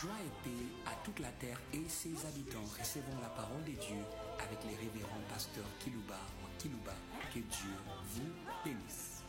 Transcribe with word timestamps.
Joie 0.00 0.12
et 0.24 0.48
paix 0.48 0.64
à 0.86 0.94
toute 1.04 1.18
la 1.18 1.28
terre 1.32 1.60
et 1.74 1.86
ses 1.86 2.14
habitants. 2.26 2.64
Recevons 2.78 3.20
la 3.20 3.28
parole 3.28 3.62
de 3.64 3.72
Dieu 3.72 4.00
avec 4.38 4.58
les 4.64 4.76
révérends 4.76 5.20
pasteurs 5.28 5.68
Kilouba 5.84 6.18
ou 6.42 6.62
Kilouba. 6.62 6.94
Que 7.34 7.40
Dieu 7.40 7.74
vous 8.14 8.32
bénisse. 8.64 9.22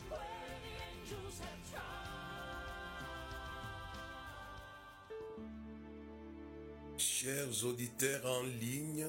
Chers 6.96 7.64
auditeurs 7.66 8.24
en 8.24 8.42
ligne 8.44 9.06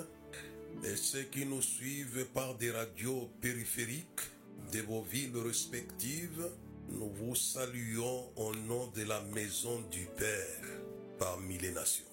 et 0.83 0.97
ceux 0.97 1.23
qui 1.23 1.45
nous 1.45 1.61
suivent 1.61 2.25
par 2.33 2.55
des 2.55 2.71
radios 2.71 3.29
périphériques 3.39 4.21
de 4.73 4.81
vos 4.81 5.01
villes 5.01 5.37
respectives, 5.37 6.49
nous 6.89 7.09
vous 7.09 7.35
saluons 7.35 8.31
au 8.35 8.53
nom 8.53 8.87
de 8.87 9.03
la 9.03 9.21
maison 9.21 9.79
du 9.89 10.05
Père 10.17 10.82
parmi 11.23 11.57
les 11.57 11.71
nations. 11.71 12.03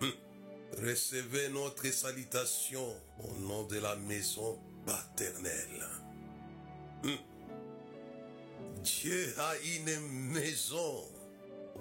Hum. 0.00 0.12
Recevez 0.78 1.48
notre 1.48 1.86
salutation 1.92 2.86
au 3.24 3.40
nom 3.40 3.64
de 3.64 3.78
la 3.78 3.96
maison 3.96 4.58
paternelle. 4.84 5.86
Hum. 7.04 7.18
Dieu 8.84 9.34
a 9.38 9.52
une 9.78 9.98
maison 10.32 11.04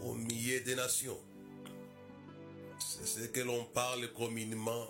au 0.01 0.15
milieu 0.15 0.59
des 0.61 0.75
nations. 0.75 1.20
C'est 2.79 3.05
ce 3.05 3.27
que 3.27 3.41
l'on 3.41 3.63
parle 3.65 4.11
communément 4.13 4.87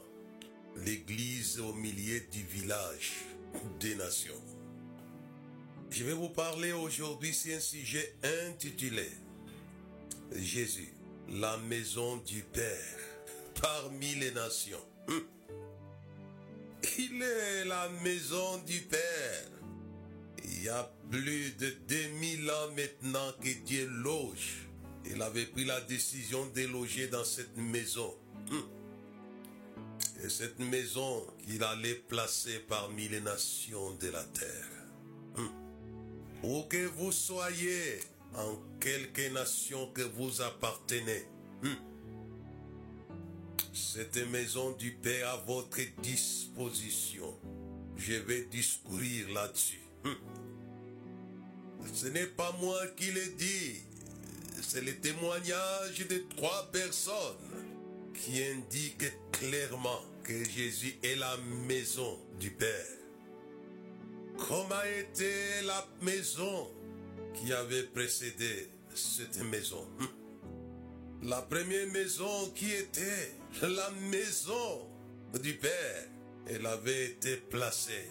l'église 0.78 1.60
au 1.60 1.74
milieu 1.74 2.22
du 2.32 2.44
village 2.44 3.12
des 3.82 3.96
nations. 3.96 4.42
Je 5.90 6.04
vais 6.06 6.14
vous 6.14 6.30
parler 6.30 6.72
aujourd'hui 6.72 7.34
sur 7.34 7.56
un 7.56 7.60
sujet 7.60 8.16
intitulé 8.48 9.10
Jésus, 10.34 10.95
la 11.30 11.58
maison 11.58 12.18
du 12.18 12.42
Père 12.44 13.00
parmi 13.62 14.16
les 14.16 14.32
nations. 14.32 14.86
Hum. 15.08 15.24
Il 16.98 17.22
est 17.22 17.66
la 17.66 17.90
maison 18.04 18.58
du 18.66 18.82
Père. 18.82 19.50
Il 20.44 20.64
y 20.64 20.70
a 20.70 20.92
plus 21.10 21.52
de 21.54 21.70
2000 21.88 22.50
ans 22.50 22.72
maintenant 22.76 23.32
que 23.42 23.50
Dieu 23.66 23.88
loge. 23.88 24.68
Il 25.06 25.22
avait 25.22 25.46
pris 25.46 25.66
la 25.66 25.82
décision 25.82 26.46
de 26.56 26.62
loger 26.64 27.08
dans 27.08 27.24
cette 27.24 27.58
maison. 27.58 28.14
Hum. 28.52 28.70
Et 30.24 30.30
cette 30.30 30.60
maison 30.60 31.26
qu'il 31.46 31.64
allait 31.64 31.96
placer 31.96 32.60
parmi 32.68 33.08
les 33.08 33.22
nations 33.22 33.92
de 33.96 34.10
la 34.10 34.24
terre. 34.24 34.70
Hum. 35.38 35.50
Où 36.44 36.64
que 36.64 36.86
vous 36.86 37.12
soyez, 37.12 38.00
en 38.38 38.60
quelque 38.80 39.30
nation 39.34 39.88
que 39.94 40.02
vous 40.02 40.42
appartenez, 40.42 41.26
hum, 41.64 41.76
cette 43.74 44.18
maison 44.30 44.72
du 44.72 44.92
Père 44.92 45.30
à 45.30 45.38
votre 45.38 45.80
disposition. 46.02 47.38
Je 47.98 48.14
vais 48.14 48.46
discourir 48.46 49.30
là-dessus. 49.34 49.82
Hum. 50.04 50.16
Ce 51.94 52.08
n'est 52.08 52.26
pas 52.26 52.52
moi 52.60 52.80
qui 52.98 53.12
le 53.12 53.26
dis, 53.38 53.82
c'est 54.62 54.82
le 54.82 54.96
témoignage 54.98 56.06
de 56.10 56.24
trois 56.36 56.70
personnes 56.72 57.38
qui 58.14 58.44
indiquent 58.44 59.14
clairement 59.32 60.02
que 60.24 60.44
Jésus 60.44 60.98
est 61.04 61.16
la 61.16 61.38
maison 61.68 62.20
du 62.40 62.50
Père. 62.52 62.88
Comme 64.38 64.72
a 64.72 64.90
été 64.90 65.62
la 65.66 65.88
maison 66.02 66.68
qui 67.36 67.54
avait 67.54 67.84
précédé 67.84 68.70
cette 68.94 69.38
maison. 69.44 69.88
La 71.24 71.42
première 71.42 71.88
maison 71.88 72.52
qui 72.56 72.72
était 72.72 73.34
la 73.62 73.90
maison 74.12 74.88
du 75.42 75.56
Père, 75.56 76.08
elle 76.48 76.66
avait 76.66 77.06
été 77.06 77.38
placée 77.38 78.10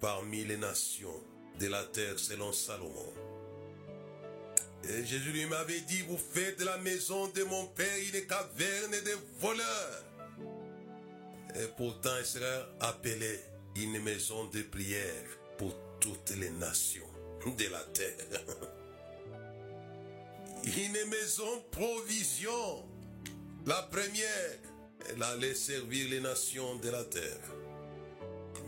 parmi 0.00 0.44
les 0.44 0.56
nations 0.56 1.22
de 1.58 1.66
la 1.68 1.84
terre 1.84 2.18
selon 2.18 2.52
Salomon. 2.52 3.12
Et 4.88 5.04
Jésus 5.04 5.32
lui 5.32 5.46
m'avait 5.46 5.80
dit, 5.80 6.02
vous 6.02 6.18
faites 6.18 6.58
de 6.60 6.64
la 6.64 6.78
maison 6.78 7.28
de 7.28 7.42
mon 7.44 7.66
Père 7.68 7.98
une 8.14 8.26
caverne 8.26 8.92
de 8.92 9.18
voleurs. 9.40 10.04
Et 11.54 11.66
pourtant, 11.76 12.10
elle 12.18 12.26
sera 12.26 12.68
appelée 12.80 13.40
une 13.76 14.00
maison 14.02 14.44
de 14.46 14.62
prière 14.62 15.24
pour 15.58 15.74
toutes 16.00 16.30
les 16.36 16.50
nations 16.50 17.05
de 17.54 17.68
la 17.68 17.80
terre. 17.92 18.40
Une 20.64 21.08
maison 21.08 21.62
provision. 21.70 22.84
La 23.66 23.82
première, 23.82 24.58
elle 25.08 25.22
allait 25.22 25.54
servir 25.54 26.08
les 26.10 26.20
nations 26.20 26.76
de 26.76 26.90
la 26.90 27.04
terre. 27.04 27.54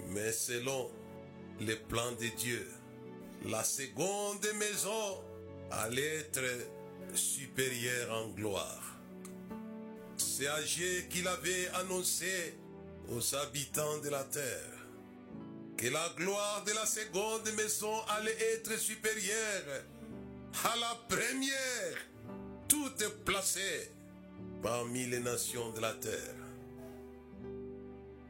Mais 0.09 0.33
selon 0.33 0.91
les 1.61 1.77
plans 1.77 2.13
de 2.13 2.29
Dieu, 2.37 2.67
la 3.47 3.65
seconde 3.65 4.47
maison 4.55 5.23
allait 5.71 6.19
être 6.19 6.45
supérieure 7.15 8.13
en 8.13 8.29
gloire. 8.29 8.97
C'est 10.17 10.49
âgé 10.49 11.09
qu'il 11.11 11.27
avait 11.27 11.69
annoncé 11.75 12.55
aux 13.11 13.35
habitants 13.35 13.99
de 13.99 14.09
la 14.09 14.25
terre 14.25 14.78
que 15.79 15.87
la 15.87 16.09
gloire 16.17 16.65
de 16.65 16.73
la 16.73 16.85
seconde 16.85 17.49
maison 17.57 18.03
allait 18.09 18.37
être 18.55 18.77
supérieure 18.77 19.85
à 20.65 20.77
la 20.77 20.95
première, 21.09 21.97
toute 22.67 23.09
placée 23.25 23.89
parmi 24.61 25.07
les 25.07 25.21
nations 25.21 25.71
de 25.71 25.81
la 25.81 25.93
terre. 25.95 26.35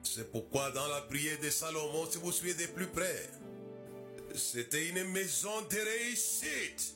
C'est 0.03 0.31
pourquoi 0.31 0.71
dans 0.73 0.87
la 0.89 1.01
prière 1.01 1.39
de 1.41 1.49
Salomon, 1.49 2.07
si 2.11 2.19
vous 2.19 2.33
suivez 2.33 2.67
de 2.67 2.71
plus 2.71 2.87
près, 2.87 3.31
c'était 4.35 4.89
une 4.89 5.05
maison 5.05 5.63
de 5.71 5.77
réussite. 5.77 6.95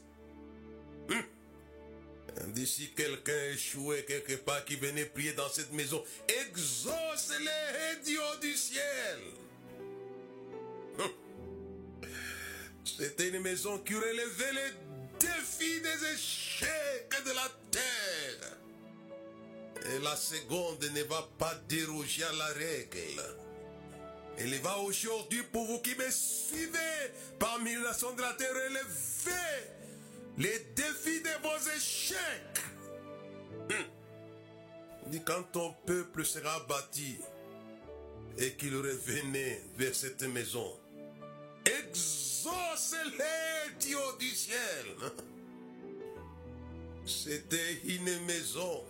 Hum. 1.11 2.53
D'ici 2.53 2.91
quelqu'un 2.95 3.53
échoué 3.55 4.05
quelque 4.05 4.35
part 4.37 4.65
qui 4.67 4.77
venait 4.77 5.07
prier 5.07 5.33
dans 5.33 5.49
cette 5.49 5.73
maison, 5.73 6.03
exauce-les 6.29 8.03
Dieu 8.05 8.21
du 8.41 8.55
ciel. 8.55 9.19
C'était 12.85 13.29
une 13.29 13.41
maison 13.41 13.79
qui 13.79 13.95
relevait 13.95 14.53
les 14.53 14.73
défis 15.19 15.81
des 15.81 16.15
échecs 16.15 17.15
de 17.25 17.31
la 17.31 17.49
terre. 17.71 18.59
Et 19.95 19.99
la 20.01 20.17
seconde 20.17 20.85
ne 20.95 21.03
va 21.05 21.29
pas 21.39 21.55
déroger 21.69 22.25
à 22.25 22.33
la 22.33 22.47
règle. 22.47 23.23
Elle 24.39 24.55
va 24.61 24.79
aujourd'hui 24.79 25.43
pour 25.53 25.67
vous 25.67 25.79
qui 25.81 25.95
me 25.95 26.11
suivez 26.11 27.13
parmi 27.39 27.75
les 27.75 27.81
nations 27.81 28.15
de 28.15 28.23
la 28.23 28.33
terre 28.35 28.53
relever 28.53 29.83
les 30.39 30.59
défis 30.75 31.23
de 31.23 31.43
vos 31.43 31.77
échecs. 31.77 32.63
Hum. 33.71 35.21
Quand 35.25 35.43
ton 35.53 35.75
peuple 35.87 36.25
sera 36.25 36.61
bâti 36.61 37.19
et 38.39 38.55
qu'il 38.55 38.75
revenait 38.75 39.63
vers 39.77 39.95
cette 39.95 40.23
maison, 40.23 40.73
exauce-les, 41.65 43.23
Dieu 43.79 43.99
du 44.19 44.29
ciel. 44.29 44.87
C'était 47.07 47.81
une 47.85 48.25
maison 48.27 48.85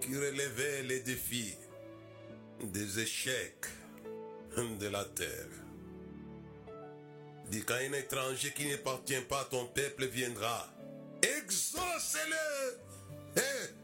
qui 0.00 0.16
relevait 0.16 0.82
les 0.84 1.00
défis 1.00 1.54
des 2.62 3.00
échecs 3.00 3.66
de 4.56 4.88
la 4.88 5.04
terre. 5.04 5.46
Dit 7.46 7.62
quand 7.64 7.74
un 7.74 7.92
étranger 7.92 8.52
qui 8.52 8.68
n'appartient 8.68 9.20
pas 9.28 9.42
à 9.42 9.44
ton 9.44 9.66
peuple 9.66 10.06
viendra, 10.06 10.68
exauce-le. 11.22 12.80
Eh, 13.36 13.78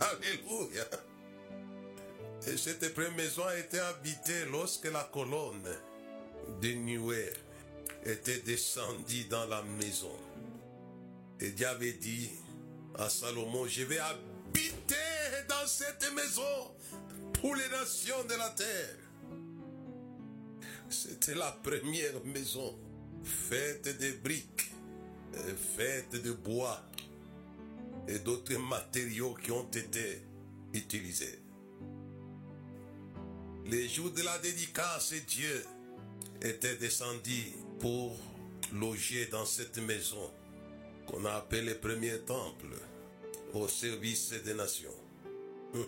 Alléluia. 0.00 0.84
Et 2.46 2.56
cette 2.56 2.92
première 2.92 3.12
maison 3.12 3.44
a 3.46 3.56
été 3.56 3.78
habitée 3.78 4.44
lorsque 4.50 4.84
la 4.86 5.04
colonne 5.04 5.66
de 6.60 6.68
Nuée 6.68 7.32
était 8.04 8.40
descendue 8.40 9.24
dans 9.24 9.46
la 9.46 9.62
maison. 9.62 10.16
Et 11.40 11.50
Dieu 11.50 11.66
avait 11.66 11.92
dit 11.94 12.30
à 12.98 13.08
Salomon, 13.08 13.66
je 13.66 13.82
vais 13.82 13.98
habiter 13.98 14.94
dans 15.48 15.66
cette 15.66 16.12
maison 16.14 16.72
pour 17.40 17.54
les 17.54 17.68
nations 17.68 18.24
de 18.24 18.34
la 18.34 18.50
terre. 18.50 18.96
C'était 20.88 21.34
la 21.34 21.50
première 21.50 22.24
maison 22.24 22.78
faite 23.24 23.98
de 23.98 24.12
briques, 24.22 24.70
faite 25.76 26.22
de 26.22 26.32
bois 26.32 26.80
et 28.06 28.18
d'autres 28.18 28.56
matériaux 28.58 29.34
qui 29.34 29.50
ont 29.50 29.68
été 29.70 30.22
utilisés. 30.72 31.40
Les 33.66 33.88
jours 33.88 34.10
de 34.10 34.22
la 34.22 34.38
dédicace, 34.38 35.14
Dieu 35.26 35.64
était 36.44 36.76
descendu 36.76 37.52
pour 37.80 38.16
loger 38.72 39.26
dans 39.26 39.46
cette 39.46 39.78
maison 39.78 40.30
qu'on 41.06 41.24
a 41.24 41.32
appelée 41.32 41.74
premier 41.74 42.18
temple, 42.20 42.66
au 43.52 43.68
service 43.68 44.30
des 44.44 44.54
nations. 44.54 44.94
Hum. 45.74 45.86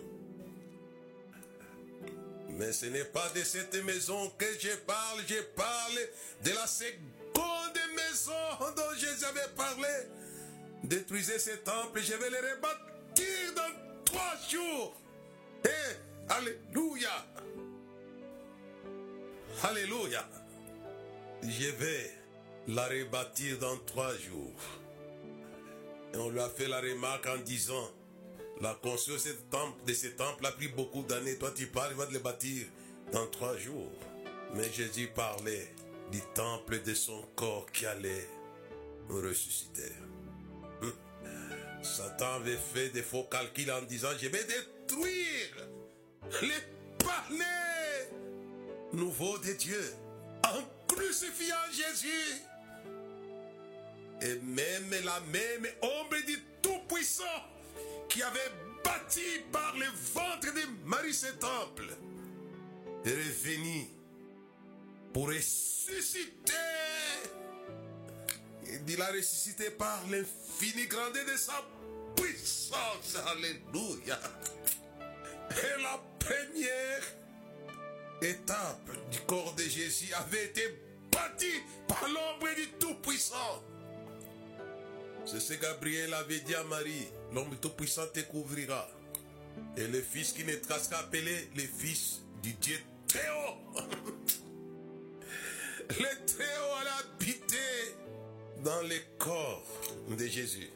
Mais 2.49 2.71
ce 2.71 2.87
n'est 2.87 3.05
pas 3.05 3.29
de 3.35 3.43
cette 3.43 3.83
maison 3.83 4.31
que 4.37 4.45
je 4.59 4.75
parle, 4.85 5.21
je 5.27 5.41
parle 5.55 5.99
de 6.43 6.51
la 6.51 6.65
seconde 6.65 7.79
maison 7.95 8.33
dont 8.75 8.95
Jésus 8.97 9.25
avait 9.25 9.53
parlé. 9.55 9.89
Détruisez 10.83 11.39
ce 11.39 11.51
temple, 11.51 12.01
je 12.01 12.13
vais 12.13 12.29
le 12.29 12.37
rebâtir 12.37 13.53
dans 13.55 14.03
trois 14.05 14.35
jours. 14.49 14.95
Et 15.65 16.07
Alléluia. 16.29 17.25
Alléluia. 19.63 20.27
Je 21.43 21.69
vais 21.69 22.11
la 22.67 22.87
rebâtir 22.87 23.59
dans 23.59 23.77
trois 23.85 24.13
jours. 24.17 24.59
Et 26.13 26.17
on 26.17 26.29
lui 26.29 26.39
a 26.39 26.49
fait 26.49 26.67
la 26.67 26.81
remarque 26.81 27.27
en 27.27 27.37
disant, 27.37 27.91
la 28.59 28.73
construction 28.73 29.33
de 29.85 29.93
ce 29.93 30.07
temple, 30.07 30.45
a 30.45 30.51
pris 30.51 30.67
beaucoup 30.67 31.03
d'années. 31.03 31.37
Toi, 31.37 31.51
tu 31.55 31.67
parles, 31.67 31.91
il 31.91 31.97
va 31.97 32.07
te 32.07 32.13
le 32.13 32.19
bâtir 32.19 32.65
dans 33.11 33.27
trois 33.27 33.55
jours. 33.57 33.91
Mais 34.55 34.71
Jésus 34.71 35.07
parlait 35.07 35.73
du 36.11 36.21
temple 36.33 36.81
de 36.81 36.93
son 36.93 37.21
corps 37.35 37.67
qui 37.71 37.85
allait 37.85 38.27
ressusciter. 39.09 39.91
Hum. 40.81 40.93
Satan 41.83 42.35
avait 42.35 42.57
fait 42.57 42.89
des 42.89 43.03
faux 43.03 43.25
calculs 43.25 43.71
en 43.71 43.81
disant, 43.83 44.09
je 44.19 44.27
vais 44.27 44.43
détruire 44.43 45.67
les 46.41 47.05
palais 47.05 48.09
nouveaux 48.93 49.37
de 49.37 49.53
Dieu 49.53 49.93
en 50.45 50.76
crucifiant 50.87 51.55
Jésus. 51.71 52.41
Et 54.21 54.35
même 54.41 54.89
la 55.03 55.19
même 55.31 55.67
ombre 55.81 56.17
du 56.25 56.39
Tout-Puissant 56.61 57.23
qui 58.09 58.23
avait 58.23 58.51
bâti 58.83 59.21
par 59.51 59.75
le 59.75 59.85
ventre 60.13 60.53
de 60.53 60.61
Marie 60.85 61.13
ce 61.13 61.27
temple 61.33 61.89
est 63.05 63.09
revenu 63.09 63.87
pour 65.13 65.27
ressusciter. 65.27 66.53
Il 68.87 69.01
a 69.01 69.07
ressuscité 69.07 69.69
par 69.71 70.01
l'infini 70.09 70.87
grandeur 70.87 71.25
de 71.25 71.37
sa 71.37 71.63
puissance. 72.15 73.15
Alléluia. 73.27 74.19
Et 75.51 75.81
la 75.81 76.01
première 76.19 77.03
étape 78.21 78.89
du 79.11 79.19
corps 79.21 79.53
de 79.55 79.63
Jésus 79.63 80.13
avait 80.13 80.45
été 80.45 80.61
bâtie 81.11 81.61
par 81.87 82.07
l'ombre 82.07 82.53
du 82.55 82.67
Tout-Puissant. 82.79 83.63
C'est 85.27 85.39
ce 85.41 85.53
que 85.53 85.61
Gabriel 85.61 86.11
avait 86.13 86.39
dit 86.39 86.55
à 86.55 86.63
Marie. 86.63 87.09
L'homme 87.33 87.57
tout-puissant 87.61 88.07
te 88.13 88.21
couvrira. 88.21 88.89
Et 89.75 89.85
le 89.85 90.01
fils 90.01 90.31
qui 90.31 90.45
naîtra 90.45 90.79
sera 90.79 91.01
appelé 91.01 91.49
le 91.53 91.63
fils 91.63 92.21
du 92.41 92.53
Dieu 92.53 92.77
très 93.09 93.29
haut. 93.29 93.57
le 95.89 96.25
très 96.25 96.45
haut 96.45 96.75
allait 96.79 96.91
habiter 97.03 97.93
dans 98.63 98.81
le 98.83 98.95
corps 99.17 99.67
de 100.17 100.27
Jésus. 100.27 100.69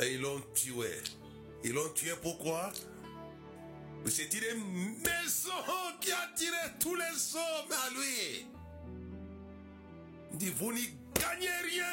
Et 0.00 0.12
ils 0.12 0.20
l'ont 0.20 0.40
tué. 0.54 0.94
Ils 1.64 1.72
l'ont 1.72 1.88
tué 1.94 2.12
pourquoi 2.22 2.72
C'est 4.06 4.32
une 4.34 4.96
maison 5.00 5.52
qui 6.00 6.10
a 6.10 6.30
tiré 6.34 6.56
tous 6.80 6.94
les 6.94 7.36
hommes 7.36 7.72
à 7.72 7.90
lui. 7.90 8.46
Il 10.32 10.38
dit, 10.38 10.50
vous 10.50 10.72
n'y 10.72 10.94
gagnez 11.14 11.48
rien. 11.70 11.84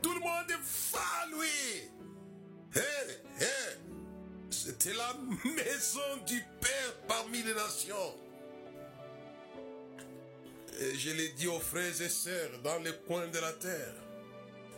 Tout 0.00 0.14
le 0.14 0.20
monde 0.20 0.52
va 0.92 1.00
à 1.22 1.26
lui. 1.26 1.90
C'était 4.50 4.94
la 4.94 5.14
maison 5.44 6.16
du 6.26 6.42
Père 6.60 6.94
parmi 7.06 7.42
les 7.42 7.54
nations. 7.54 8.18
Et 10.80 10.98
je 10.98 11.10
l'ai 11.10 11.28
dit 11.30 11.46
aux 11.46 11.60
frères 11.60 12.00
et 12.00 12.08
sœurs 12.08 12.58
dans 12.62 12.78
les 12.78 12.96
coins 13.06 13.28
de 13.28 13.38
la 13.38 13.52
terre. 13.52 13.94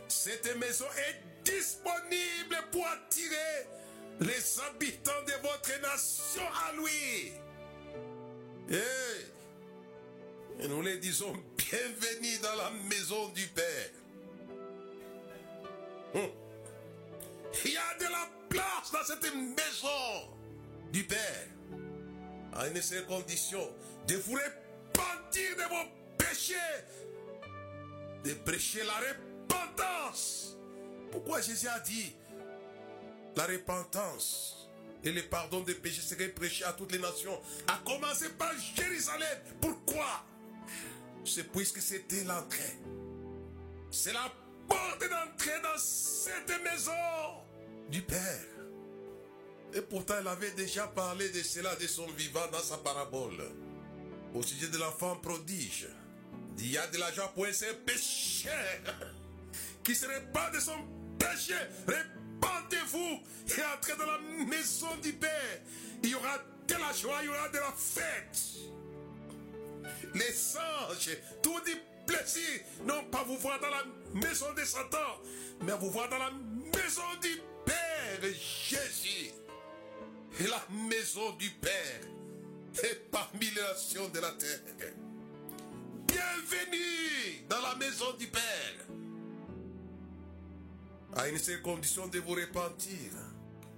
Cette 0.09 0.57
maison 0.57 0.87
est 1.09 1.23
disponible 1.45 2.57
pour 2.73 2.87
attirer 2.87 3.67
les 4.21 4.61
habitants 4.61 5.23
de 5.27 5.33
votre 5.43 5.81
nation 5.83 6.43
à 6.69 6.73
lui. 6.73 7.33
Et, 8.71 10.63
et 10.65 10.69
nous 10.69 10.83
les 10.83 10.99
disons 10.99 11.33
bienvenue 11.57 12.39
dans 12.43 12.57
la 12.57 12.71
maison 12.89 13.29
du 13.29 13.47
Père. 13.49 13.91
Hum. 16.15 16.31
Il 17.65 17.73
y 17.73 17.77
a 17.77 17.99
de 17.99 18.05
la 18.05 18.29
place 18.49 18.93
dans 18.93 19.05
cette 19.05 19.35
maison 19.35 20.37
du 20.93 21.05
Père. 21.05 21.49
À 22.55 22.69
une 22.69 22.81
seule 22.81 23.07
condition, 23.07 23.71
de 24.07 24.17
vous 24.17 24.33
repentir 24.33 25.57
de 25.57 25.63
vos 25.63 25.91
péchés, 26.17 26.55
de 28.25 28.33
prêcher 28.33 28.83
la 28.85 28.95
repentance. 28.95 30.57
Pourquoi 31.11 31.41
Jésus 31.43 31.69
a 31.69 31.81
dit 31.81 32.15
la 33.37 33.45
repentance 33.45 34.69
et 35.05 35.13
le 35.13 35.23
pardon 35.23 35.61
des 35.61 35.75
péchés 35.75 36.01
seraient 36.01 36.29
prêchés 36.29 36.65
à 36.65 36.73
toutes 36.73 36.93
les 36.93 36.99
nations, 36.99 37.39
à 37.69 37.79
commencer 37.85 38.31
par 38.31 38.53
Jérusalem. 38.75 39.39
Pourquoi? 39.61 40.25
C'est 41.25 41.51
puisque 41.53 41.81
c'était 41.81 42.25
l'entrée. 42.25 42.79
C'est 43.91 44.13
la 44.13 44.33
porte 44.67 45.01
d'entrée 45.01 45.61
dans 45.63 45.79
cette 45.79 46.63
maison 46.65 46.93
du 47.89 48.03
Père. 48.03 48.47
Et 49.75 49.81
pourtant, 49.83 50.15
elle 50.19 50.29
avait 50.29 50.53
déjà 50.53 50.87
parlé 50.87 51.29
de 51.29 51.43
cela 51.43 51.75
de 51.77 51.87
son 51.87 52.07
vivant 52.13 52.47
dans 52.51 52.63
sa 52.63 52.79
parabole. 52.79 53.45
Au 54.35 54.43
sujet 54.43 54.69
de 54.69 54.79
l'enfant 54.79 55.17
prodige. 55.17 55.89
Il 56.59 56.71
y 56.71 56.79
a 56.79 56.87
de 56.87 56.99
l'argent 56.99 57.31
pour 57.35 57.45
un 57.45 57.75
péché 57.85 58.49
qui 59.85 59.95
se 59.95 60.07
répand 60.07 60.53
de 60.55 60.61
son 60.61 60.77
péché. 61.19 61.55
Répandez-vous 62.43 63.23
et 63.57 63.65
entrez 63.77 63.97
dans 63.97 64.07
la 64.07 64.19
maison 64.47 64.97
du 65.03 65.13
Père. 65.13 65.61
Il 66.03 66.11
y 66.11 66.15
aura 66.15 66.39
de 66.67 66.75
la 66.75 66.93
joie, 66.93 67.19
il 67.23 67.27
y 67.27 67.29
aura 67.29 67.49
de 67.49 67.59
la 67.59 67.73
fête. 67.73 68.39
Les 70.15 70.57
anges, 70.57 71.17
tout 71.43 71.61
dit 71.65 71.77
plaisir, 72.07 72.61
non 72.85 73.05
pas 73.11 73.25
vous 73.25 73.37
voir 73.39 73.61
dans 73.61 73.71
la 73.71 73.85
maison 74.15 74.53
de 74.55 74.65
Satan, 74.65 75.21
mais 75.63 75.73
vous 75.73 75.91
voir 75.91 76.09
dans 76.09 76.19
la 76.19 76.31
maison 76.31 77.03
du 77.23 77.41
Père 77.65 78.23
Jésus. 78.23 79.33
Et 80.39 80.47
la 80.47 80.63
maison 80.89 81.33
du 81.33 81.51
Père 81.51 82.01
est 82.83 83.11
parmi 83.11 83.47
les 83.51 83.63
nations 83.63 84.09
de 84.09 84.21
la 84.21 84.33
terre. 84.33 84.61
Bienvenue 86.07 87.45
dans 87.49 87.63
la 87.63 87.75
maison 87.77 88.13
du 88.19 88.27
Père. 88.27 88.43
À 91.17 91.29
une 91.29 91.39
seule 91.39 91.63
condition 91.63 92.07
de 92.09 92.19
vous 92.19 92.35
repentir 92.35 93.11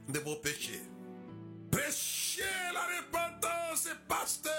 de 0.09 0.19
vos 0.19 0.35
péchés. 0.37 0.83
Prêchez 1.71 2.43
la 2.75 2.85
repentance, 2.99 3.89
pasteur, 4.09 4.53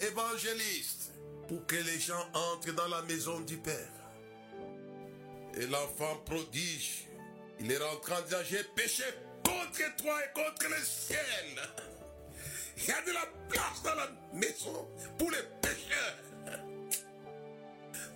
évangéliste, 0.00 1.12
pour 1.46 1.66
que 1.66 1.76
les 1.76 2.00
gens 2.00 2.26
entrent 2.32 2.72
dans 2.74 2.88
la 2.88 3.02
maison 3.02 3.40
du 3.40 3.58
Père. 3.58 3.92
Et 5.58 5.66
l'enfant 5.66 6.16
prodige, 6.24 7.06
il 7.60 7.70
est 7.70 7.76
rentré 7.76 8.14
en 8.14 8.22
disant, 8.22 8.38
j'ai 8.48 8.64
péché 8.64 9.04
contre 9.44 9.96
toi 9.96 10.18
et 10.24 10.32
contre 10.32 10.70
le 10.70 10.84
ciel. 10.84 11.20
Il 12.78 12.86
y 12.86 12.92
a 12.92 13.02
de 13.02 13.12
la 13.12 13.26
place 13.50 13.82
dans 13.84 13.94
la 13.94 14.08
maison 14.32 14.88
pour 15.18 15.30
les 15.30 15.42
pécheurs. 15.60 16.60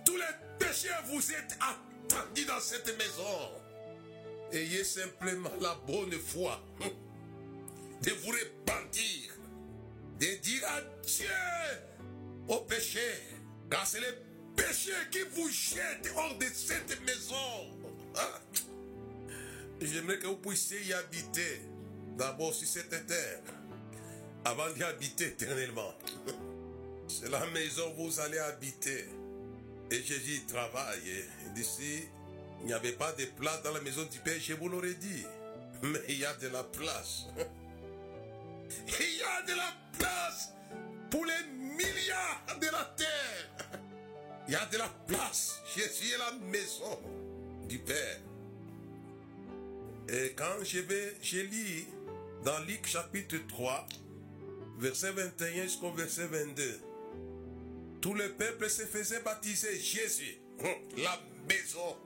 Tous 0.03 0.17
les 0.17 0.33
pécheurs, 0.57 1.03
vous 1.05 1.31
êtes 1.31 1.55
attendus 1.59 2.45
dans 2.45 2.59
cette 2.59 2.97
maison. 2.97 3.60
Ayez 4.53 4.83
simplement 4.83 5.51
la 5.61 5.75
bonne 5.87 6.11
foi 6.11 6.61
de 8.01 8.11
vous 8.11 8.31
repentir, 8.31 9.31
de 10.19 10.41
dire 10.41 10.61
adieu 10.67 11.27
au 12.47 12.57
péché, 12.61 12.99
car 13.69 13.85
c'est 13.87 13.99
le 13.99 14.17
péché 14.55 14.91
qui 15.11 15.19
vous 15.35 15.49
jette 15.49 16.11
hors 16.15 16.37
de 16.37 16.45
cette 16.53 16.99
maison. 17.05 17.79
Hein? 18.15 18.59
J'aimerais 19.79 20.19
que 20.19 20.27
vous 20.27 20.37
puissiez 20.37 20.81
y 20.83 20.93
habiter, 20.93 21.61
d'abord 22.17 22.53
sur 22.53 22.67
cette 22.67 23.07
terre, 23.07 23.41
avant 24.43 24.69
d'y 24.71 24.83
habiter 24.83 25.27
éternellement. 25.27 25.93
C'est 27.07 27.29
la 27.29 27.45
maison 27.47 27.93
où 27.97 28.07
vous 28.07 28.19
allez 28.19 28.37
habiter. 28.37 29.05
Et 29.91 30.01
Jésus 30.01 30.45
travaille. 30.45 31.25
D'ici, 31.53 32.07
il 32.61 32.67
n'y 32.67 32.73
avait 32.73 32.93
pas 32.93 33.11
de 33.13 33.25
place 33.25 33.61
dans 33.63 33.71
la 33.71 33.81
maison 33.81 34.03
du 34.03 34.19
Père, 34.19 34.37
je 34.39 34.53
vous 34.53 34.69
l'aurais 34.69 34.93
dit. 34.93 35.25
Mais 35.83 35.99
il 36.09 36.19
y 36.19 36.25
a 36.25 36.33
de 36.35 36.47
la 36.47 36.63
place. 36.63 37.25
Il 38.87 39.17
y 39.17 39.23
a 39.23 39.41
de 39.41 39.53
la 39.53 39.73
place 39.97 40.53
pour 41.09 41.25
les 41.25 41.51
milliards 41.53 42.57
de 42.59 42.67
la 42.67 42.85
terre. 42.95 43.79
Il 44.47 44.53
y 44.53 44.55
a 44.55 44.65
de 44.65 44.77
la 44.77 44.89
place. 45.07 45.61
Jésus 45.75 46.13
est 46.13 46.17
la 46.17 46.31
maison 46.47 46.99
du 47.67 47.79
Père. 47.79 48.19
Et 50.09 50.33
quand 50.35 50.63
je 50.63 50.79
vais, 50.79 51.15
lis 51.43 51.87
dans 52.43 52.59
Luc 52.65 52.87
chapitre 52.87 53.37
3, 53.47 53.87
verset 54.79 55.11
21 55.11 55.63
jusqu'au 55.63 55.91
verset 55.91 56.27
22, 56.27 56.81
tout 58.01 58.13
le 58.13 58.33
peuple 58.33 58.69
se 58.69 58.83
faisait 58.83 59.21
baptiser 59.21 59.79
Jésus, 59.79 60.37
la 60.97 61.19
maison. 61.47 61.97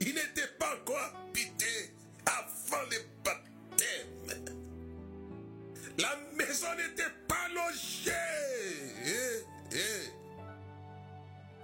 Il 0.00 0.14
n'était 0.14 0.48
pas 0.58 0.74
encore 0.74 0.98
habité 0.98 1.90
avant 2.26 2.82
le 2.90 2.96
baptême. 3.24 4.54
La 5.98 6.18
maison 6.36 6.68
n'était 6.76 7.12
pas 7.28 7.48
logée. 7.54 8.10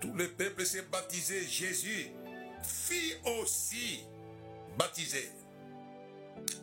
Tout 0.00 0.12
le 0.14 0.28
peuple 0.28 0.64
s'est 0.64 0.82
baptisé 0.82 1.46
Jésus, 1.46 2.10
fit 2.62 3.14
aussi 3.40 4.00
baptisé. 4.78 5.30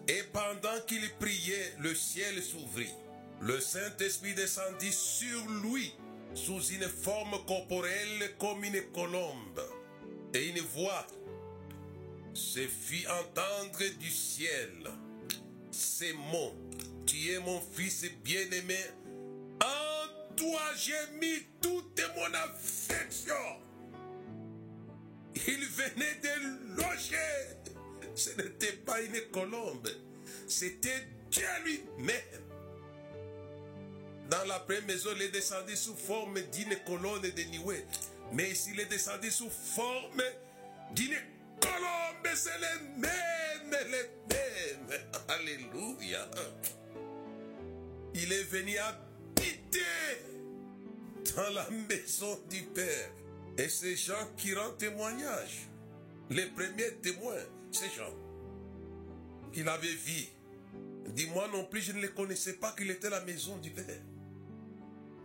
Et 0.08 0.24
pendant 0.32 0.80
qu'il 0.88 1.10
priait, 1.16 1.74
le 1.80 1.96
ciel 1.96 2.42
s'ouvrit. 2.42 2.94
Le 3.42 3.60
Saint-Esprit 3.60 4.34
descendit 4.34 4.94
sur 4.94 5.46
lui 5.64 5.94
sous 6.36 6.62
une 6.62 6.88
forme 6.88 7.44
corporelle 7.46 8.36
comme 8.40 8.64
une 8.64 8.82
colombe. 8.94 9.62
Et 10.34 10.48
une 10.48 10.60
voix 10.60 11.06
se 12.34 12.68
fit 12.68 13.06
entendre 13.08 13.84
du 14.00 14.10
ciel. 14.10 14.90
Ces 15.72 16.14
mots, 16.14 16.56
tu 17.06 17.32
es 17.32 17.40
mon 17.40 17.62
fils 17.62 18.06
bien-aimé, 18.24 18.80
en 19.62 20.36
toi 20.36 20.62
j'ai 20.78 21.18
mis 21.20 21.46
toute 21.62 22.02
mon 22.16 22.34
affection. 22.34 23.34
Il 25.36 25.66
venait 25.66 26.20
de 26.22 26.76
loger. 26.76 27.18
Ce 28.16 28.30
n'était 28.32 28.74
pas 28.74 29.02
une 29.02 29.20
colombe, 29.32 29.90
c'était 30.48 31.08
Dieu 31.32 31.44
lui-même. 31.66 32.44
Dans 34.30 34.46
la 34.46 34.60
première 34.60 34.86
maison, 34.86 35.10
il 35.16 35.24
est 35.24 35.30
descendu 35.30 35.76
sous 35.76 35.96
forme 35.96 36.40
d'une 36.52 36.76
colonne 36.86 37.22
de 37.22 37.44
nuée. 37.44 37.86
Mais 38.32 38.52
ici, 38.52 38.72
il 38.74 38.80
est 38.80 38.86
descendu 38.86 39.30
sous 39.32 39.50
forme 39.50 40.22
d'une 40.96 41.16
C'est 42.36 42.50
le 42.58 43.00
même, 43.00 43.72
le 43.72 44.10
même. 44.34 45.00
Alléluia. 45.30 46.28
Il 48.16 48.34
est 48.34 48.44
venu 48.44 48.76
habiter 48.78 49.82
dans 51.36 51.50
la 51.54 51.70
maison 51.70 52.40
du 52.50 52.64
Père. 52.64 53.12
Et 53.58 53.70
ces 53.70 53.96
gens 53.96 54.32
qui 54.36 54.56
rendent 54.56 54.78
témoignage, 54.78 55.68
les 56.32 56.48
premiers 56.48 56.96
témoins, 57.04 57.36
ces 57.72 57.90
gens 57.90 58.14
qu'il 59.52 59.70
avait 59.70 59.88
vu. 59.88 60.26
Dis-moi 61.10 61.48
non 61.50 61.66
plus, 61.66 61.82
je 61.82 61.92
ne 61.92 62.02
les 62.02 62.10
connaissais 62.10 62.54
pas 62.54 62.72
qu'il 62.72 62.90
était 62.90 63.12
la 63.12 63.22
maison 63.22 63.58
du 63.58 63.70
Père. 63.70 64.02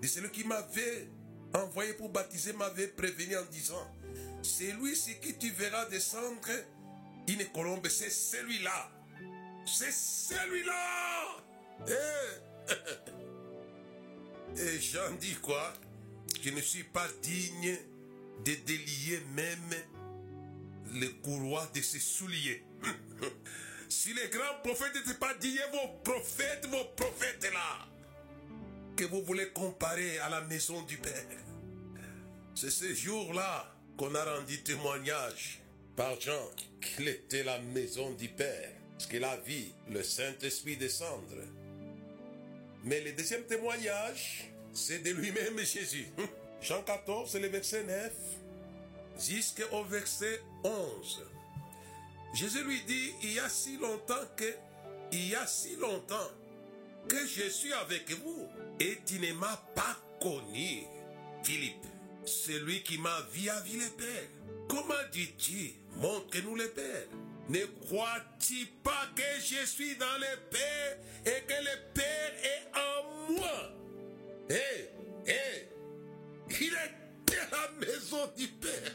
Et 0.02 0.06
celui 0.06 0.30
qui 0.30 0.44
m'avait 0.44 1.08
envoyé 1.54 1.94
pour 1.94 2.10
baptiser 2.10 2.52
m'avait 2.52 2.88
prévenu 2.88 3.36
en 3.36 3.44
disant, 3.46 3.90
c'est 4.48 4.72
lui 4.72 4.96
ce 4.96 5.10
qui 5.10 5.36
tu 5.36 5.50
verras 5.50 5.84
descendre 5.86 6.48
une 7.28 7.44
colombe, 7.50 7.86
c'est 7.88 8.10
celui-là. 8.10 8.90
C'est 9.66 9.92
celui-là. 9.92 11.36
Et, 14.56 14.60
et 14.60 14.80
Jean 14.80 15.12
dit 15.20 15.34
quoi? 15.34 15.74
Je 16.42 16.50
ne 16.50 16.60
suis 16.62 16.84
pas 16.84 17.06
digne 17.22 17.76
de 18.44 18.54
délier 18.54 19.20
même 19.34 19.74
le 20.94 21.08
courroie 21.22 21.68
de 21.74 21.82
ses 21.82 22.00
souliers. 22.00 22.64
si 23.90 24.14
les 24.14 24.28
grands 24.28 24.62
prophètes 24.64 24.94
n'étaient 24.94 25.18
pas 25.18 25.34
dignes, 25.34 25.60
vos 25.72 25.98
prophètes, 26.02 26.66
vos 26.70 26.84
prophètes 26.96 27.46
là, 27.52 27.86
que 28.96 29.04
vous 29.04 29.22
voulez 29.22 29.50
comparer 29.50 30.18
à 30.20 30.30
la 30.30 30.40
maison 30.42 30.80
du 30.82 30.96
Père. 30.96 31.26
C'est 32.54 32.70
ce 32.70 32.94
jour-là 32.94 33.77
qu'on 33.98 34.14
a 34.14 34.24
rendu 34.24 34.62
témoignage 34.62 35.58
par 35.96 36.18
Jean 36.20 36.48
qu'il 36.80 37.08
était 37.08 37.42
la 37.42 37.58
maison 37.58 38.12
du 38.12 38.28
Père, 38.28 38.70
parce 38.92 39.06
qu'il 39.06 39.24
a 39.24 39.36
vu 39.38 39.64
le 39.90 40.04
Saint-Esprit 40.04 40.76
descendre. 40.76 41.42
Mais 42.84 43.00
le 43.00 43.12
deuxième 43.12 43.42
témoignage, 43.42 44.50
c'est 44.72 45.00
de 45.00 45.10
lui-même 45.10 45.58
Jésus. 45.58 46.06
Jean 46.62 46.82
14, 46.82 47.28
c'est 47.28 47.40
le 47.40 47.48
verset 47.48 47.82
9 47.82 48.12
jusqu'au 49.18 49.82
verset 49.82 50.40
11. 50.62 51.26
Jésus 52.34 52.62
lui 52.62 52.80
dit, 52.86 53.12
il 53.24 53.32
y 53.32 53.40
a 53.40 53.48
si 53.48 53.78
longtemps 53.78 54.14
que, 54.36 54.54
il 55.10 55.28
y 55.30 55.34
a 55.34 55.46
si 55.46 55.74
longtemps 55.74 56.30
que 57.08 57.26
je 57.26 57.48
suis 57.48 57.72
avec 57.72 58.08
vous 58.10 58.46
et 58.78 58.98
tu 59.04 59.18
ne 59.18 59.32
m'as 59.32 59.56
pas 59.74 59.96
connu, 60.20 60.84
Philippe. 61.42 61.97
Celui 62.28 62.82
qui 62.82 62.98
m'a 62.98 63.22
vu 63.32 63.46
le 63.46 63.90
Père. 63.96 64.28
Comment 64.68 64.94
dis-tu, 65.12 65.72
montre-nous 65.96 66.56
le 66.56 66.68
Père 66.68 67.06
Ne 67.48 67.64
crois-tu 67.86 68.66
pas 68.84 69.08
que 69.16 69.40
je 69.40 69.64
suis 69.64 69.96
dans 69.96 70.18
le 70.18 70.36
Père 70.50 70.98
et 71.24 71.42
que 71.46 71.54
le 71.54 71.94
Père 71.94 72.32
est 72.44 72.78
en 72.78 73.32
moi? 73.32 73.72
Hé, 74.50 74.90
hé, 75.26 75.68
il 76.50 76.66
était 76.66 77.38
à 77.38 77.50
la 77.50 77.86
maison 77.86 78.30
du 78.36 78.46
Père. 78.48 78.92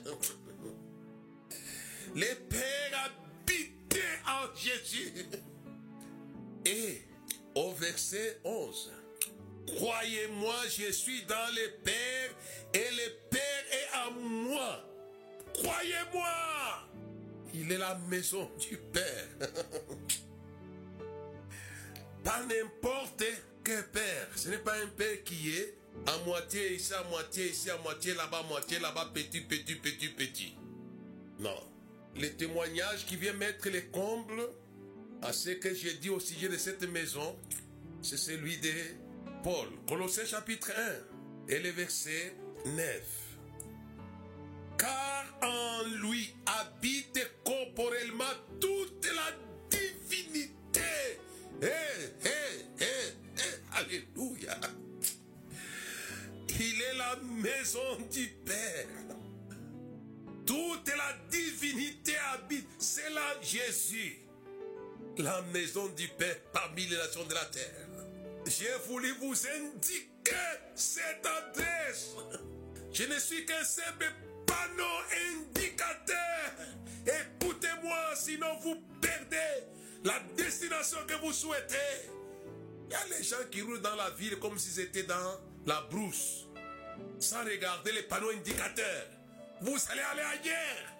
Le 2.15 2.35
Père 2.47 3.11
habitait 3.47 4.19
en 4.27 4.55
Jésus. 4.55 5.11
Et 6.65 7.01
au 7.55 7.71
verset 7.73 8.39
11, 8.43 8.91
Croyez-moi, 9.67 10.55
je 10.69 10.91
suis 10.91 11.23
dans 11.23 11.55
le 11.55 11.71
Père 11.83 12.29
et 12.73 12.89
le 12.91 13.29
Père 13.29 13.65
est 13.71 14.07
en 14.07 14.11
moi. 14.11 14.83
Croyez-moi, 15.53 16.87
il 17.53 17.71
est 17.71 17.77
la 17.77 17.95
maison 18.09 18.49
du 18.59 18.77
Père. 18.77 19.27
Pas 22.23 22.41
n'importe 22.45 23.23
quel 23.63 23.87
Père. 23.89 24.27
Ce 24.35 24.49
n'est 24.49 24.57
pas 24.57 24.75
un 24.81 24.87
Père 24.87 25.23
qui 25.23 25.51
est 25.55 25.77
à 26.07 26.17
moitié 26.25 26.73
ici, 26.75 26.93
à 26.93 27.03
moitié 27.09 27.49
ici, 27.49 27.69
à 27.69 27.77
moitié 27.77 28.13
là-bas, 28.13 28.39
à 28.39 28.43
moitié 28.43 28.79
là-bas, 28.79 29.11
petit, 29.13 29.41
petit, 29.41 29.75
petit, 29.75 30.09
petit. 30.09 30.55
Non. 31.39 31.55
Le 32.15 32.29
témoignage 32.29 33.05
qui 33.05 33.15
vient 33.15 33.33
mettre 33.33 33.69
les 33.69 33.85
combles 33.85 34.49
à 35.21 35.33
ce 35.33 35.51
que 35.51 35.73
j'ai 35.73 35.93
dit 35.95 36.09
au 36.09 36.19
sujet 36.19 36.49
de 36.49 36.57
cette 36.57 36.83
maison, 36.83 37.37
c'est 38.01 38.17
celui 38.17 38.57
de 38.57 38.69
Paul. 39.43 39.67
Colossiens 39.87 40.25
chapitre 40.25 40.71
1 41.49 41.53
et 41.53 41.59
le 41.59 41.69
verset 41.71 42.33
9. 42.65 43.01
Car 44.77 45.25
en 45.41 45.83
lui 46.01 46.33
habite 46.45 47.29
corporellement 47.43 48.23
toute 48.61 49.05
la 49.05 49.77
divinité. 49.77 50.79
Eh, 51.61 51.65
eh, 52.25 52.29
eh, 52.79 52.85
eh, 53.37 53.77
alléluia. 53.77 54.57
Il 56.59 56.81
est 56.81 56.97
la 56.97 57.17
maison 57.17 57.97
du 58.09 58.27
Père. 58.45 58.87
Toute 60.45 60.87
la 60.87 61.17
divinité 61.29 62.13
habite. 62.33 62.69
C'est 62.79 63.09
là 63.09 63.35
Jésus. 63.41 64.19
La 65.17 65.41
maison 65.53 65.87
du 65.89 66.07
Père 66.07 66.39
parmi 66.53 66.85
les 66.85 66.95
nations 66.95 67.25
de 67.25 67.33
la 67.33 67.45
terre. 67.45 67.82
J'ai 68.45 68.75
voulu 68.87 69.11
vous 69.21 69.35
indiquer 69.47 70.35
cette 70.75 71.25
adresse. 71.25 72.15
Je 72.91 73.03
ne 73.03 73.17
suis 73.19 73.45
qu'un 73.45 73.63
simple 73.63 74.11
panneau 74.45 74.83
indicateur. 75.31 76.51
Écoutez-moi, 77.05 78.15
sinon 78.15 78.55
vous 78.61 78.75
perdez 79.01 79.63
la 80.03 80.19
destination 80.35 80.99
que 81.07 81.15
vous 81.15 81.33
souhaitez. 81.33 82.09
Il 82.87 82.91
y 82.91 82.95
a 82.95 83.17
les 83.17 83.23
gens 83.23 83.37
qui 83.51 83.61
roulent 83.61 83.81
dans 83.81 83.95
la 83.95 84.09
ville 84.11 84.37
comme 84.39 84.57
s'ils 84.57 84.81
étaient 84.81 85.03
dans 85.03 85.39
la 85.65 85.81
brousse, 85.89 86.47
sans 87.19 87.43
regarder 87.43 87.91
les 87.91 88.03
panneaux 88.03 88.29
indicateurs. 88.29 89.07
Vous 89.61 89.77
allez 89.89 90.01
aller 90.01 90.21
ailleurs. 90.21 90.93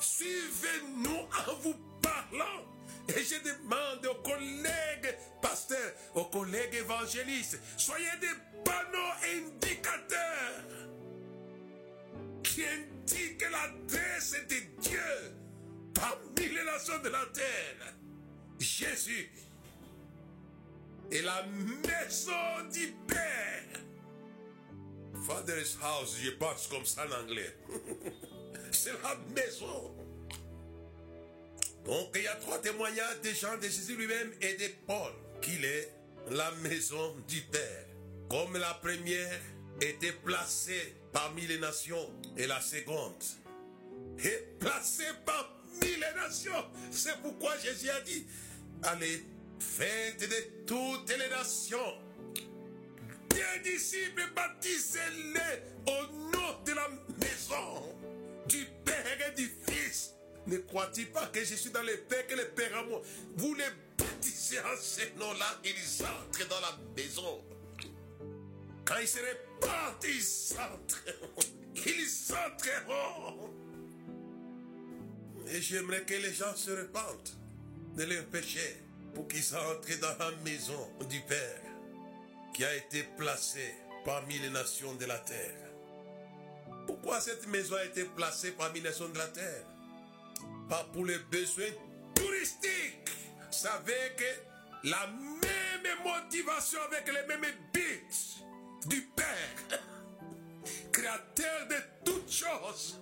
Suivez-nous 0.00 1.28
en 1.48 1.54
vous 1.60 1.74
parlant. 2.00 2.64
Et 3.08 3.24
je 3.24 3.36
demande 3.42 4.06
aux 4.06 4.22
collègues 4.22 5.16
pasteurs, 5.42 5.92
aux 6.14 6.24
collègues 6.26 6.74
évangélistes, 6.74 7.58
soyez 7.76 8.04
des 8.20 8.28
panneaux 8.64 9.12
indicateurs 9.36 10.64
qui 12.42 12.64
indiquent 12.64 13.46
l'adresse 13.50 14.36
de 14.48 14.82
Dieu 14.82 15.34
parmi 15.94 16.48
les 16.48 16.64
nations 16.64 16.98
de 17.02 17.08
la 17.08 17.26
terre. 17.32 17.94
Jésus 18.58 19.30
est 21.10 21.22
la 21.22 21.44
maison 21.44 22.68
du 22.72 22.94
Père. 23.06 23.80
Father's 25.26 25.76
house, 25.82 26.16
je 26.22 26.30
pense 26.30 26.66
comme 26.68 26.84
ça 26.84 27.04
en 27.06 27.24
anglais. 27.24 27.56
C'est 28.72 28.92
la 29.02 29.16
maison. 29.34 29.94
Donc 31.84 32.10
il 32.14 32.22
y 32.22 32.26
a 32.28 32.36
trois 32.36 32.58
témoignages 32.58 33.20
des 33.22 33.34
gens 33.34 33.56
de 33.56 33.62
Jésus 33.62 33.96
lui-même 33.96 34.32
et 34.40 34.54
de 34.54 34.66
Paul, 34.86 35.12
qu'il 35.40 35.64
est 35.64 35.92
la 36.30 36.50
maison 36.62 37.16
du 37.26 37.40
Père. 37.42 37.86
Comme 38.28 38.56
la 38.56 38.74
première 38.74 39.40
était 39.80 40.12
placée 40.12 40.94
parmi 41.12 41.46
les 41.46 41.58
nations 41.58 42.10
et 42.36 42.46
la 42.46 42.60
seconde 42.60 43.22
est 44.22 44.58
placée 44.58 45.04
parmi 45.24 45.94
les 45.94 46.20
nations. 46.20 46.64
C'est 46.90 47.16
pourquoi 47.22 47.58
Jésus 47.58 47.88
a 47.90 48.00
dit, 48.02 48.26
allez, 48.82 49.24
faites 49.58 50.20
de 50.20 50.66
toutes 50.66 51.10
les 51.10 51.28
nations 51.28 51.98
des 53.30 53.70
disciples, 53.70 54.28
baptisez-les 54.34 55.62
au 55.86 56.12
nom 56.32 56.62
de 56.64 56.72
la 56.72 56.88
maison 57.18 57.96
du 58.46 58.66
Père 58.84 59.28
et 59.28 59.34
du 59.34 59.50
Fils. 59.66 60.14
Ne 60.50 60.58
crois-tu 60.58 61.06
pas 61.06 61.26
que 61.26 61.44
je 61.44 61.54
suis 61.54 61.70
dans 61.70 61.82
le 61.84 61.96
Père, 62.08 62.26
que 62.26 62.34
le 62.34 62.48
Père 62.48 62.76
à 62.76 62.82
moi? 62.82 63.00
Vous 63.36 63.54
les 63.54 63.68
baptisez 63.96 64.58
en 64.58 64.76
ce 64.80 65.02
nom-là, 65.16 65.46
ils 65.64 66.02
entrent 66.02 66.48
dans 66.48 66.60
la 66.60 66.76
maison. 66.96 67.44
Quand 68.84 68.96
ils 69.00 69.06
se 69.06 69.20
répandent, 69.20 70.02
ils 70.02 70.56
entreront. 70.58 71.54
Ils 71.76 72.34
entreront. 72.34 73.54
Et 75.46 75.62
j'aimerais 75.62 76.02
que 76.02 76.14
les 76.14 76.34
gens 76.34 76.56
se 76.56 76.72
répandent 76.72 77.30
de 77.96 78.02
leurs 78.02 78.24
péchés 78.24 78.82
pour 79.14 79.28
qu'ils 79.28 79.54
entrent 79.54 80.00
dans 80.00 80.18
la 80.18 80.32
maison 80.44 80.90
du 81.08 81.20
Père 81.20 81.62
qui 82.52 82.64
a 82.64 82.74
été 82.74 83.04
placée 83.16 83.72
parmi 84.04 84.36
les 84.40 84.50
nations 84.50 84.94
de 84.94 85.04
la 85.04 85.18
terre. 85.18 85.70
Pourquoi 86.88 87.20
cette 87.20 87.46
maison 87.46 87.76
a 87.76 87.84
été 87.84 88.04
placée 88.04 88.50
parmi 88.50 88.80
les 88.80 88.88
nations 88.88 89.08
de 89.08 89.18
la 89.18 89.28
terre? 89.28 89.64
Pas 90.70 90.88
pour 90.92 91.04
les 91.04 91.18
besoins 91.32 91.64
touristiques. 92.14 93.10
Savez 93.50 94.14
que 94.16 94.88
la 94.88 95.08
même 95.08 95.98
motivation 96.04 96.78
avec 96.82 97.06
les 97.08 97.26
mêmes 97.26 97.54
buts 97.74 98.06
du 98.86 99.02
Père, 99.16 99.80
créateur 100.92 101.66
de 101.68 101.74
toutes 102.04 102.30
choses, 102.30 103.00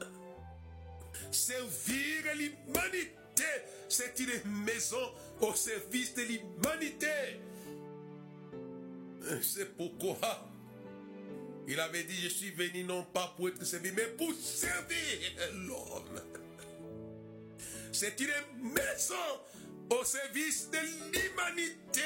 servir 1.31 2.35
l'humanité, 2.37 3.45
c'est 3.87 4.19
une 4.19 4.65
maison 4.65 5.13
au 5.43 5.55
service 5.55 6.15
de 6.15 6.23
l'humanité. 6.23 7.39
C'est 9.43 9.77
pourquoi 9.77 10.49
il 11.67 11.79
avait 11.79 12.05
dit, 12.05 12.17
je 12.23 12.29
suis 12.29 12.51
venu 12.51 12.85
non 12.85 13.05
pas 13.05 13.35
pour 13.37 13.51
être 13.51 13.63
servi, 13.63 13.93
mais 13.93 14.07
pour 14.17 14.33
servir 14.33 15.19
l'homme. 15.53 16.38
C'est 17.92 18.21
une 18.21 18.73
maison 18.73 19.14
au 19.90 20.04
service 20.04 20.68
de 20.71 20.78
l'humanité, 20.78 22.02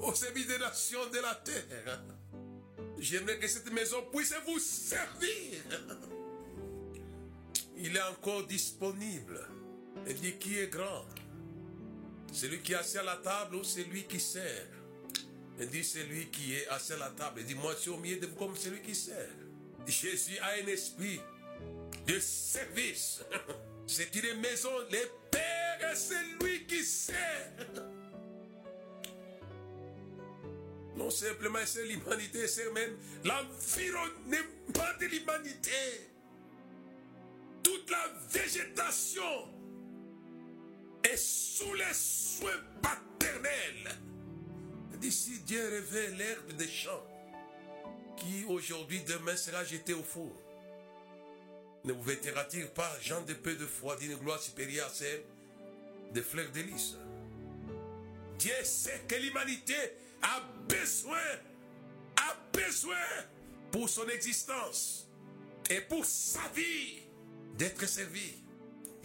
au 0.00 0.14
service 0.14 0.46
des 0.46 0.58
nations 0.58 1.06
de 1.10 1.18
la 1.18 1.34
terre. 1.34 2.02
J'aimerais 2.98 3.38
que 3.38 3.46
cette 3.46 3.70
maison 3.72 4.02
puisse 4.12 4.34
vous 4.46 4.58
servir. 4.58 5.62
Il 7.76 7.96
est 7.96 8.02
encore 8.02 8.46
disponible. 8.46 9.46
Il 10.08 10.14
dit 10.14 10.38
qui 10.38 10.58
est 10.58 10.68
grand 10.68 11.04
Celui 12.32 12.60
qui 12.60 12.72
est 12.72 12.96
à 12.96 13.02
la 13.02 13.16
table 13.16 13.56
ou 13.56 13.64
celui 13.64 14.04
qui 14.04 14.20
sert 14.20 14.66
il 15.58 15.68
dit 15.68 15.84
celui 15.84 16.26
qui 16.26 16.54
est 16.54 16.68
assis 16.68 16.92
à 16.92 16.98
la 16.98 17.10
table. 17.10 17.40
Il 17.40 17.46
dit 17.46 17.54
moi 17.54 17.72
je 17.74 17.82
suis 17.82 17.90
au 17.90 17.96
milieu 17.96 18.18
de 18.18 18.26
vous 18.26 18.36
comme 18.36 18.56
celui 18.56 18.80
qui 18.82 18.94
sert. 18.94 19.30
Jésus 19.86 20.38
a 20.38 20.62
un 20.62 20.66
esprit 20.66 21.20
de 22.06 22.18
service. 22.18 23.22
C'est 23.86 24.14
une 24.16 24.40
maison. 24.40 24.70
Le 24.90 24.98
Père 25.30 25.90
est 25.90 25.96
celui 25.96 26.66
qui 26.66 26.84
sert. 26.84 27.16
Non 30.96 31.10
simplement 31.10 31.58
c'est 31.64 31.84
l'humanité, 31.84 32.48
c'est 32.48 32.72
même 32.72 32.96
l'environnement 33.24 34.92
de 35.00 35.06
l'humanité. 35.06 36.10
Toute 37.62 37.90
la 37.90 38.12
végétation 38.30 39.48
est 41.04 41.16
sous 41.16 41.74
les 41.74 41.92
soins 41.92 42.50
paternels. 42.82 43.94
D'ici 44.98 45.40
Dieu 45.40 45.62
révèle 45.68 46.16
l'herbe 46.16 46.52
des 46.52 46.68
champs, 46.68 47.06
qui 48.16 48.44
aujourd'hui, 48.48 49.02
demain 49.04 49.36
sera 49.36 49.62
jeté 49.64 49.92
au 49.92 50.02
four. 50.02 50.45
Ne 51.86 51.92
vous 51.92 52.02
vêtera-t-il 52.02 52.66
pas, 52.66 52.92
gens 53.00 53.22
de 53.22 53.32
peu 53.32 53.54
de 53.54 53.64
foi, 53.64 53.96
d'une 53.96 54.16
gloire 54.16 54.40
supérieure 54.40 54.88
à 54.88 54.90
celle 54.90 55.22
des 56.12 56.22
fleurs 56.22 56.50
de 56.50 56.62
Dieu 58.38 58.52
sait 58.64 59.02
que 59.08 59.14
l'humanité 59.14 59.74
a 60.22 60.40
besoin, 60.68 61.16
a 62.16 62.36
besoin 62.52 62.96
pour 63.70 63.88
son 63.88 64.06
existence 64.08 65.08
et 65.70 65.80
pour 65.80 66.04
sa 66.04 66.46
vie 66.54 67.02
d'être 67.56 67.86
servi. 67.86 68.34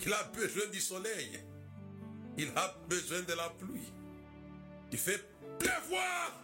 Il 0.04 0.12
a 0.14 0.24
besoin 0.24 0.68
du 0.68 0.82
soleil. 0.82 1.40
Il 2.38 2.52
a 2.56 2.76
besoin 2.88 3.22
de 3.22 3.34
la 3.34 3.50
pluie. 3.50 3.94
Il 4.92 4.98
fait 4.98 5.24
pleuvoir. 5.60 6.42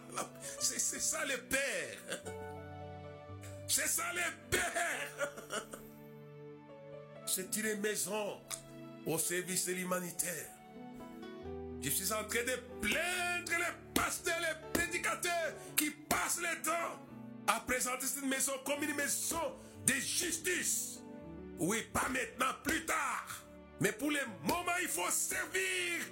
C'est 0.60 1.00
ça 1.00 1.24
le 1.24 1.36
Père. 1.48 2.22
C'est 3.68 3.88
ça 3.88 4.12
le 4.14 4.50
Père. 4.50 5.32
C'est 7.30 7.54
une 7.58 7.80
maison 7.82 8.38
au 9.04 9.18
service 9.18 9.66
de 9.66 9.74
l'humanitaire. 9.74 10.46
Je 11.82 11.90
suis 11.90 12.10
en 12.10 12.24
train 12.24 12.42
de 12.42 12.56
plaindre 12.80 13.52
les 13.52 13.92
pasteurs, 13.94 14.40
les 14.40 14.70
prédicateurs 14.72 15.52
qui 15.76 15.90
passent 15.90 16.40
le 16.40 16.62
temps 16.62 16.98
à 17.46 17.60
présenter 17.60 18.06
cette 18.06 18.24
maison 18.24 18.52
comme 18.64 18.82
une 18.82 18.94
maison 18.94 19.52
de 19.86 19.92
justice. 19.92 21.00
Oui, 21.58 21.82
pas 21.92 22.08
maintenant, 22.08 22.54
plus 22.64 22.86
tard. 22.86 23.44
Mais 23.80 23.92
pour 23.92 24.10
le 24.10 24.20
moment, 24.44 24.76
il 24.80 24.88
faut 24.88 25.10
servir. 25.10 26.06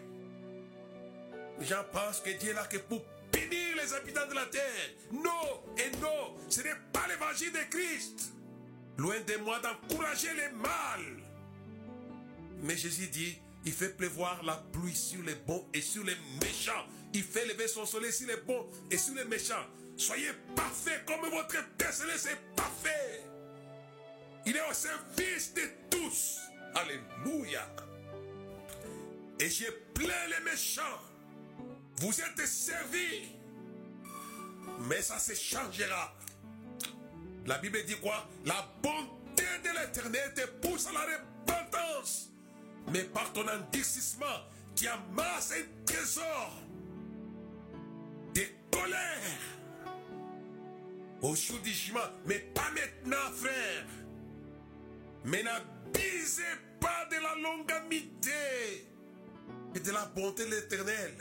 Les 1.59 1.67
gens 1.67 1.85
pensent 1.93 2.21
que 2.21 2.31
Dieu 2.31 2.51
est 2.51 2.55
là 2.55 2.67
que 2.67 2.77
pour 2.77 3.03
bénir 3.33 3.75
les 3.83 3.95
habitants 3.95 4.29
de 4.29 4.35
la 4.35 4.47
terre. 4.47 4.91
Non 5.11 5.63
et 5.79 5.91
non, 5.97 6.37
ce 6.51 6.61
n'est 6.61 6.77
pas 6.93 7.09
l'évangile 7.09 7.53
de 7.53 7.71
Christ. 7.71 8.36
Loin 8.99 9.21
de 9.27 9.37
moi 9.37 9.61
d'encourager 9.61 10.33
les 10.35 10.57
mal. 10.57 11.23
Mais 12.63 12.77
Jésus 12.77 13.09
dit, 13.09 13.39
il 13.65 13.73
fait 13.73 13.97
pleuvoir 13.97 14.43
la 14.45 14.55
pluie 14.73 14.95
sur 14.95 15.23
les 15.23 15.35
bons 15.35 15.69
et 15.75 15.81
sur 15.81 16.05
les 16.05 16.17
méchants. 16.41 16.87
Il 17.13 17.23
fait 17.23 17.47
lever 17.47 17.69
son 17.69 17.85
soleil 17.85 18.13
sur 18.13 18.29
les 18.29 18.37
bons 18.37 18.67
et 18.91 18.97
sur 18.97 19.15
les 19.15 19.25
méchants. 19.25 19.67
Soyez 19.97 20.31
parfaits 20.55 21.05
comme 21.05 21.29
votre 21.31 21.57
Père 21.77 21.93
Céleste 21.93 22.29
est 22.33 22.55
parfait. 22.55 23.23
Il 24.47 24.57
est 24.57 24.71
au 24.71 24.73
service 24.73 25.53
de 25.55 25.63
tous. 25.91 26.39
Alléluia. 26.75 27.67
Et 29.41 29.51
j'ai 29.51 29.71
plein 29.95 30.27
les 30.29 30.45
méchants. 30.45 30.83
Vous 31.97 32.21
êtes 32.21 32.47
servis. 32.47 33.33
Mais 34.81 35.03
ça 35.03 35.19
se 35.19 35.35
changera. 35.35 36.16
La 37.47 37.59
Bible 37.59 37.85
dit 37.85 37.97
quoi? 37.97 38.29
La 38.45 38.69
bonté 38.83 39.45
de 39.63 39.69
l'éternel 39.81 40.35
te 40.35 40.47
pousse 40.67 40.87
à 40.89 40.93
la 40.93 41.01
repentance. 41.01 42.31
Mais 42.93 43.05
par 43.05 43.33
ton 43.33 43.47
endurcissement, 43.49 44.27
tu 44.75 44.87
amasses 44.89 45.53
un 45.53 45.85
trésor 45.85 46.53
de 48.35 48.43
colère. 48.71 49.41
Au 51.23 51.35
jour 51.35 51.59
du 51.61 51.71
jugement, 51.71 52.01
mais 52.27 52.39
pas 52.39 52.71
maintenant, 52.75 53.33
frère. 53.35 53.87
Mais 55.25 55.43
n'abusez 55.43 56.43
pas 56.81 57.07
de 57.11 57.17
la 57.17 57.35
longanimité 57.43 58.87
et 59.75 59.81
de 59.81 59.91
la 59.91 60.05
bonté 60.07 60.45
de 60.45 60.51
l'éternel 60.51 61.15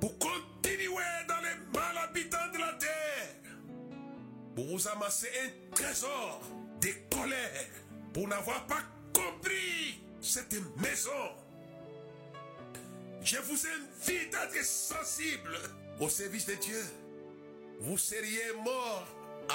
pour 0.00 0.18
continuer 0.18 1.24
dans 1.26 1.40
les 1.40 1.78
mal 1.78 1.98
habitants 2.04 2.52
de 2.52 2.58
la 2.58 2.72
terre, 2.74 3.45
pour 4.56 4.64
vous 4.64 4.88
amasser 4.88 5.28
un 5.44 5.74
trésor 5.74 6.40
de 6.80 6.88
colère, 7.14 7.66
pour 8.14 8.26
n'avoir 8.26 8.66
pas 8.66 8.82
compris 9.12 10.00
cette 10.20 10.54
maison. 10.78 11.10
Je 13.22 13.36
vous 13.36 13.58
invite 13.66 14.34
à 14.34 14.44
être 14.46 14.64
sensible 14.64 15.58
au 16.00 16.08
service 16.08 16.46
de 16.46 16.54
Dieu. 16.54 16.82
Vous 17.80 17.98
seriez 17.98 18.54
mort 18.64 19.06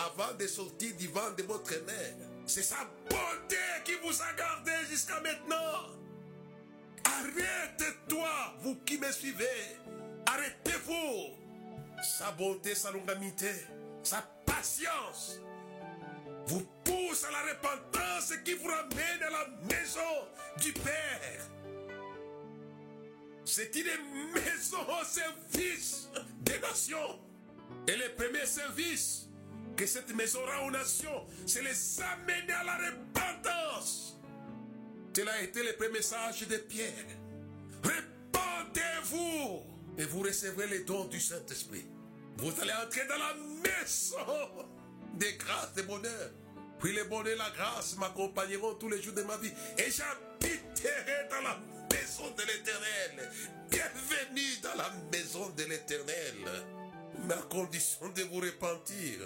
avant 0.08 0.34
de 0.38 0.46
sortir 0.46 0.96
du 0.96 1.08
vent 1.08 1.32
de 1.36 1.44
votre 1.44 1.74
mère. 1.86 2.14
C'est 2.46 2.62
sa 2.62 2.88
bonté 3.10 3.58
qui 3.84 3.94
vous 4.04 4.22
a 4.22 4.34
gardé 4.34 4.72
jusqu'à 4.88 5.20
maintenant. 5.22 5.90
Arrête-toi, 7.06 8.30
vous 8.62 8.76
qui 8.86 9.00
me 9.00 9.12
suivez. 9.12 9.46
Arrêtez-vous. 10.28 11.36
Sa 12.04 12.32
bonté, 12.32 12.76
sa 12.76 12.92
longanimité, 12.92 13.52
sa 14.04 14.22
patience 14.56 15.40
vous 16.48 16.66
pousse 16.84 17.24
à 17.24 17.32
la 17.32 17.54
repentance 17.54 18.34
qui 18.44 18.54
vous 18.54 18.68
ramène 18.68 19.24
à 19.26 19.30
la 19.30 19.48
maison 19.64 20.28
du 20.60 20.74
Père. 20.74 21.48
c'est 23.46 23.76
une 23.76 24.34
maison 24.34 24.78
au 25.02 25.06
service 25.06 26.10
des 26.42 26.60
nations. 26.60 27.20
Et 27.88 27.96
le 27.96 28.16
premier 28.16 28.46
service 28.46 29.28
que 29.76 29.86
cette 29.86 30.14
maison 30.16 30.40
rend 30.46 30.68
aux 30.68 30.72
nations, 30.72 31.26
c'est 31.46 31.62
les 31.62 32.02
amener 32.02 32.54
à 32.54 32.64
la 32.64 32.78
repentance. 32.78 34.20
Tel 35.14 35.28
a 35.28 35.42
été 35.42 35.64
le 35.64 35.74
premier 35.74 35.94
message 35.94 36.48
de 36.48 36.58
Pierre. 36.58 37.08
Répentez-vous 37.84 39.64
et 39.98 40.06
vous 40.06 40.22
recevrez 40.22 40.68
les 40.68 40.84
dons 40.84 41.06
du 41.06 41.20
Saint-Esprit. 41.20 41.86
Vous 42.38 42.54
allez 42.62 42.74
entrer 42.74 43.06
dans 43.08 43.18
la 43.18 43.36
maison 43.64 44.68
des 45.16 45.34
grâces, 45.34 45.74
des 45.76 45.84
bonheurs. 45.84 46.32
Puis 46.80 46.94
le 46.94 47.04
bonheur 47.04 47.34
et 47.34 47.38
la 47.38 47.50
grâce 47.52 47.96
m'accompagneront 47.98 48.74
tous 48.76 48.90
les 48.90 49.02
jours 49.02 49.14
de 49.14 49.22
ma 49.22 49.38
vie. 49.38 49.54
Et 49.78 49.92
j'habiterai 49.92 51.30
dans 51.30 51.42
la 51.42 51.60
maison 51.92 52.32
de 52.32 52.42
l'éternel. 52.42 53.32
Bienvenue 53.70 54.58
dans 54.64 54.76
la 54.76 54.90
maison 55.12 55.50
de 55.50 55.64
l'éternel. 55.64 56.36
Mais 57.28 57.36
à 57.36 57.42
condition 57.44 58.10
de 58.10 58.24
vous 58.24 58.40
repentir. 58.40 59.20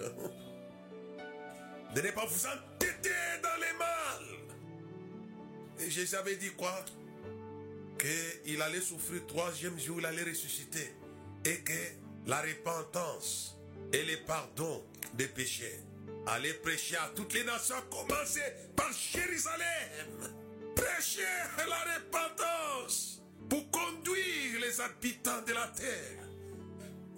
De 1.94 2.00
ne 2.02 2.10
pas 2.10 2.26
vous 2.26 2.46
entêter 2.46 3.10
dans 3.42 3.56
les 3.56 3.72
mal. 3.78 4.24
Et 5.78 5.90
Jésus 5.90 6.16
avait 6.16 6.36
dit 6.36 6.52
quoi? 6.52 6.84
Qu'il 7.98 8.60
allait 8.60 8.82
souffrir 8.82 9.26
troisième 9.26 9.78
jour, 9.78 9.96
il 10.00 10.06
allait 10.06 10.24
ressusciter. 10.24 10.94
Et 11.46 11.60
que 11.60 11.72
la 12.26 12.42
repentance 12.42 13.56
et 13.92 14.02
le 14.02 14.16
pardon 14.26 14.84
des 15.14 15.28
péchés 15.28 15.80
allaient 16.26 16.54
prêcher 16.54 16.96
à 16.96 17.10
toutes 17.14 17.32
les 17.34 17.44
nations, 17.44 17.76
à 17.76 17.82
commencer 17.82 18.42
par 18.74 18.90
Jérusalem. 18.92 20.34
Prêcher 20.74 21.22
la 21.58 21.94
repentance 21.94 23.22
pour 23.48 23.70
conduire 23.70 24.60
les 24.60 24.80
habitants 24.80 25.42
de 25.46 25.52
la 25.52 25.68
terre 25.68 26.24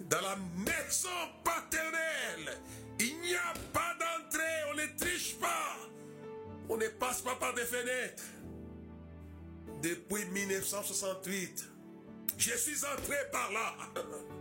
dans 0.09 0.21
la 0.21 0.35
maison 0.35 1.09
paternelle. 1.43 2.57
Il 2.99 3.19
n'y 3.21 3.35
a 3.35 3.53
pas 3.73 3.95
d'entrée, 3.99 4.71
on 4.71 4.75
ne 4.75 4.97
triche 4.97 5.35
pas. 5.37 5.75
On 6.69 6.77
ne 6.77 6.87
passe 6.87 7.21
pas 7.21 7.35
par 7.35 7.53
des 7.53 7.65
fenêtres. 7.65 8.23
Depuis 9.81 10.25
1968, 10.25 11.65
je 12.37 12.51
suis 12.51 12.85
entré 12.85 13.15
par 13.31 13.51
là. 13.51 13.75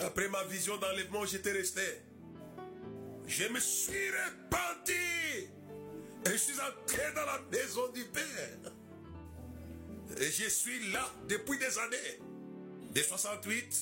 Après 0.00 0.28
ma 0.28 0.42
vision 0.44 0.76
d'enlèvement, 0.76 1.24
j'étais 1.24 1.52
resté. 1.52 1.82
Je 3.26 3.44
me 3.48 3.60
suis 3.60 4.10
repenti. 4.10 4.92
Je 6.26 6.36
suis 6.36 6.54
entré 6.54 7.02
dans 7.14 7.24
la 7.26 7.40
maison 7.50 7.88
du 7.92 8.04
Père. 8.04 8.72
Et 10.18 10.30
je 10.30 10.48
suis 10.48 10.90
là 10.92 11.08
depuis 11.28 11.58
des 11.58 11.78
années. 11.78 12.20
De 12.94 13.00
68 13.00 13.76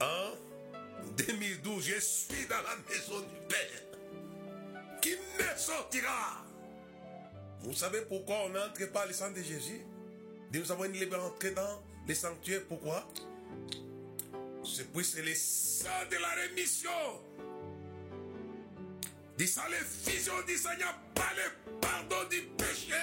en 0.00 1.06
2012, 1.16 1.84
je 1.84 2.00
suis 2.00 2.46
dans 2.46 2.56
la 2.56 2.76
maison 2.88 3.20
du 3.20 3.48
Père. 3.48 5.00
Qui 5.00 5.10
ne 5.10 5.58
sortira 5.58 6.44
Vous 7.60 7.74
savez 7.74 8.02
pourquoi 8.02 8.36
on 8.44 8.50
n'entre 8.50 8.90
pas 8.92 9.06
le 9.06 9.12
sang 9.12 9.30
de 9.30 9.42
Jésus? 9.42 9.80
Nous 10.52 10.70
avons 10.70 10.84
une 10.84 10.92
liberté 10.92 11.16
d'entrer 11.16 11.50
dans 11.52 11.82
les 12.06 12.14
sanctuaires. 12.14 12.62
Pourquoi? 12.68 13.08
C'est 14.74 14.90
puis 14.90 15.04
c'est 15.04 15.22
le 15.22 15.34
sang 15.34 15.88
de 16.10 16.16
la 16.16 16.30
rémission. 16.30 16.90
Ça, 19.44 19.64
les 19.68 20.06
il 20.08 20.76
n'y 20.78 20.82
a 20.82 20.98
pas 21.14 21.32
le 21.36 21.78
pardon 21.80 22.28
du 22.30 22.42
péché. 22.56 22.94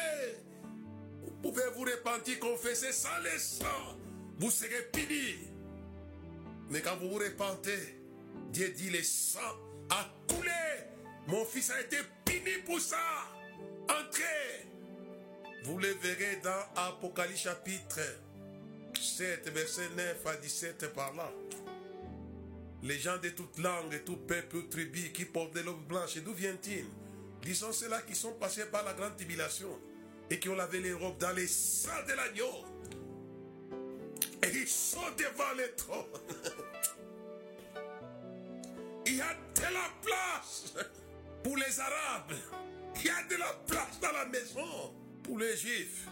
Vous 1.21 1.51
pouvez 1.51 1.69
vous 1.75 1.84
repentir, 1.84 2.39
confesser 2.39 2.91
sans 2.91 3.19
le 3.21 3.38
sang. 3.38 3.97
Vous 4.39 4.49
serez 4.49 4.89
puni. 4.93 5.49
Mais 6.69 6.82
quand 6.82 6.95
vous 6.97 7.10
vous 7.10 7.19
repentez, 7.19 7.99
Dieu 8.51 8.69
dit 8.69 8.89
le 8.89 9.03
sang 9.03 9.39
a 9.89 10.10
coulé. 10.27 10.49
Mon 11.27 11.45
fils 11.45 11.69
a 11.71 11.82
été 11.82 11.97
puni 12.25 12.63
pour 12.65 12.79
ça. 12.79 12.97
Entrez. 13.84 14.65
Vous 15.65 15.77
le 15.77 15.89
verrez 16.01 16.38
dans 16.41 16.82
Apocalypse 16.82 17.41
chapitre 17.41 17.99
7, 18.97 19.49
verset 19.49 19.89
9 19.95 20.25
à 20.25 20.36
17 20.38 20.93
par 20.93 21.13
là. 21.15 21.32
Les 22.82 22.97
gens 22.97 23.17
de 23.17 23.30
toute 23.30 23.58
langue, 23.58 23.91
de 23.91 23.97
tout 23.97 24.17
peuple, 24.17 24.67
tribu 24.69 25.12
qui 25.12 25.25
portent 25.25 25.54
des 25.54 25.62
robes 25.62 25.86
blanches, 25.88 26.17
d'où 26.17 26.34
viennent-ils? 26.34 26.86
Disons 27.41 27.71
ceux-là 27.71 28.02
qui 28.04 28.15
sont 28.15 28.34
passés 28.34 28.65
par 28.65 28.84
la 28.84 28.93
grande 28.93 29.15
tribulation 29.15 29.80
et 30.30 30.39
qui 30.39 30.49
ont 30.49 30.56
lavé 30.56 30.80
les 30.80 30.93
robes 30.93 31.17
dans 31.17 31.32
les 31.32 31.47
sang 31.47 31.89
de 32.08 32.13
l'agneau. 32.13 32.65
Et 34.43 34.49
ils 34.56 34.67
sont 34.67 34.99
devant 35.17 35.54
les 35.58 35.71
trônes. 35.73 36.06
Il 39.06 39.17
y 39.17 39.21
a 39.21 39.34
de 39.34 39.73
la 39.73 39.89
place 40.02 40.73
pour 41.43 41.58
les 41.58 41.80
Arabes. 41.80 42.34
Il 42.95 43.06
y 43.06 43.10
a 43.10 43.23
de 43.23 43.36
la 43.36 43.54
place 43.67 43.99
dans 44.02 44.12
la 44.12 44.25
maison 44.25 44.93
pour 45.23 45.38
les 45.39 45.56
Juifs, 45.58 46.08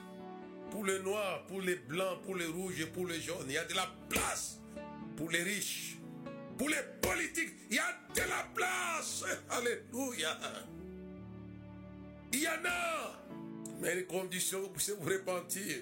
pour 0.72 0.86
les 0.86 1.00
Noirs, 1.00 1.46
pour 1.48 1.62
les 1.62 1.76
Blancs, 1.76 2.22
pour 2.24 2.36
les 2.36 2.46
Rouges 2.46 2.82
et 2.82 2.86
pour 2.88 3.08
les 3.08 3.20
Jaunes. 3.22 3.46
Il 3.48 3.54
y 3.54 3.58
a 3.58 3.66
de 3.66 3.74
la 3.74 3.90
place 4.10 4.60
pour 5.16 5.30
les 5.32 5.44
riches, 5.44 5.98
pour 6.58 6.70
les 6.70 6.76
politiques. 7.02 7.54
Il 7.70 7.76
y 7.76 7.80
a 7.80 7.98
de 8.16 8.22
la 8.22 8.48
place. 8.54 9.24
Alléluia. 9.50 10.38
Il 12.34 12.42
y 12.42 12.48
en 12.48 12.66
a. 12.66 13.20
Mais 13.80 13.96
les 13.96 14.06
conditions, 14.06 14.70
pouvez 14.70 14.94
vous 14.94 15.10
repentir. 15.10 15.78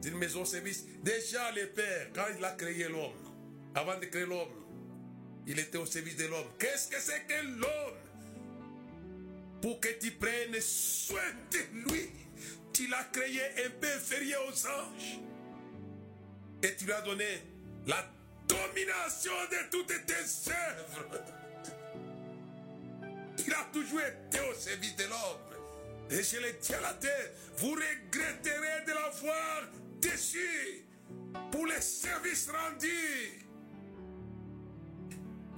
C'est 0.00 0.08
une 0.10 0.18
maison 0.18 0.44
service. 0.44 0.84
Déjà, 1.02 1.50
le 1.52 1.66
Père, 1.68 2.08
quand 2.14 2.26
il 2.36 2.44
a 2.44 2.52
créé 2.52 2.88
l'homme, 2.88 3.12
avant 3.74 3.98
de 3.98 4.04
créer 4.06 4.26
l'homme, 4.26 4.48
il 5.46 5.58
était 5.58 5.78
au 5.78 5.86
service 5.86 6.16
de 6.16 6.26
l'homme. 6.26 6.46
Qu'est-ce 6.58 6.88
que 6.88 7.00
c'est 7.00 7.26
que 7.26 7.44
l'homme? 7.44 7.94
Pour 9.62 9.80
que 9.80 9.88
tu 10.00 10.12
prennes 10.12 10.60
soin 10.60 11.20
de 11.50 11.58
lui, 11.90 12.10
tu 12.72 12.86
l'as 12.88 13.04
créé 13.04 13.40
inférieur 13.82 14.42
aux 14.48 14.66
anges. 14.66 15.20
Et 16.62 16.74
tu 16.76 16.84
lui 16.84 16.92
as 16.92 17.02
donné 17.02 17.42
la 17.86 18.04
domination 18.48 19.32
de 19.50 19.70
toutes 19.70 20.06
tes 20.06 20.50
œuvres. 20.50 21.24
Il 23.46 23.52
a 23.52 23.68
toujours 23.72 24.00
été 24.00 24.40
au 24.40 24.54
service 24.54 24.96
de 24.96 25.04
l'homme. 25.04 25.46
Et 26.10 26.22
je 26.22 26.36
le 26.36 26.52
dis 26.60 26.74
à 26.74 26.80
la 26.80 26.94
terre, 26.94 27.30
vous 27.58 27.70
regretterez 27.70 28.84
de 28.86 28.92
l'avoir 28.92 29.68
déçu 30.00 30.84
pour 31.50 31.66
les 31.66 31.80
services 31.80 32.48
rendus. 32.50 33.46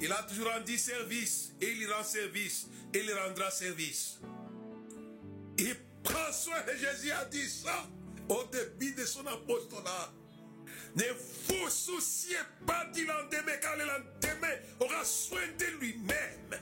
Il 0.00 0.12
a 0.12 0.22
toujours 0.22 0.50
rendu 0.52 0.78
service 0.78 1.52
et 1.60 1.72
il 1.72 1.90
rend 1.92 2.04
service 2.04 2.68
et 2.94 3.00
il 3.00 3.12
rendra 3.12 3.50
service. 3.50 4.20
Soin 6.32 6.60
de 6.62 6.72
Jésus 6.76 7.10
a 7.10 7.24
dit 7.26 7.48
ça 7.48 7.86
au 8.28 8.44
début 8.44 8.92
de 8.94 9.04
son 9.04 9.26
apostolat. 9.26 10.12
Ne 10.94 11.04
vous 11.46 11.70
souciez 11.70 12.36
pas 12.66 12.86
du 12.94 13.04
lendemain 13.06 13.56
car 13.60 13.76
le 13.76 13.84
lendemain 13.84 14.54
aura 14.80 15.04
soin 15.04 15.46
de 15.58 15.66
lui-même. 15.80 16.60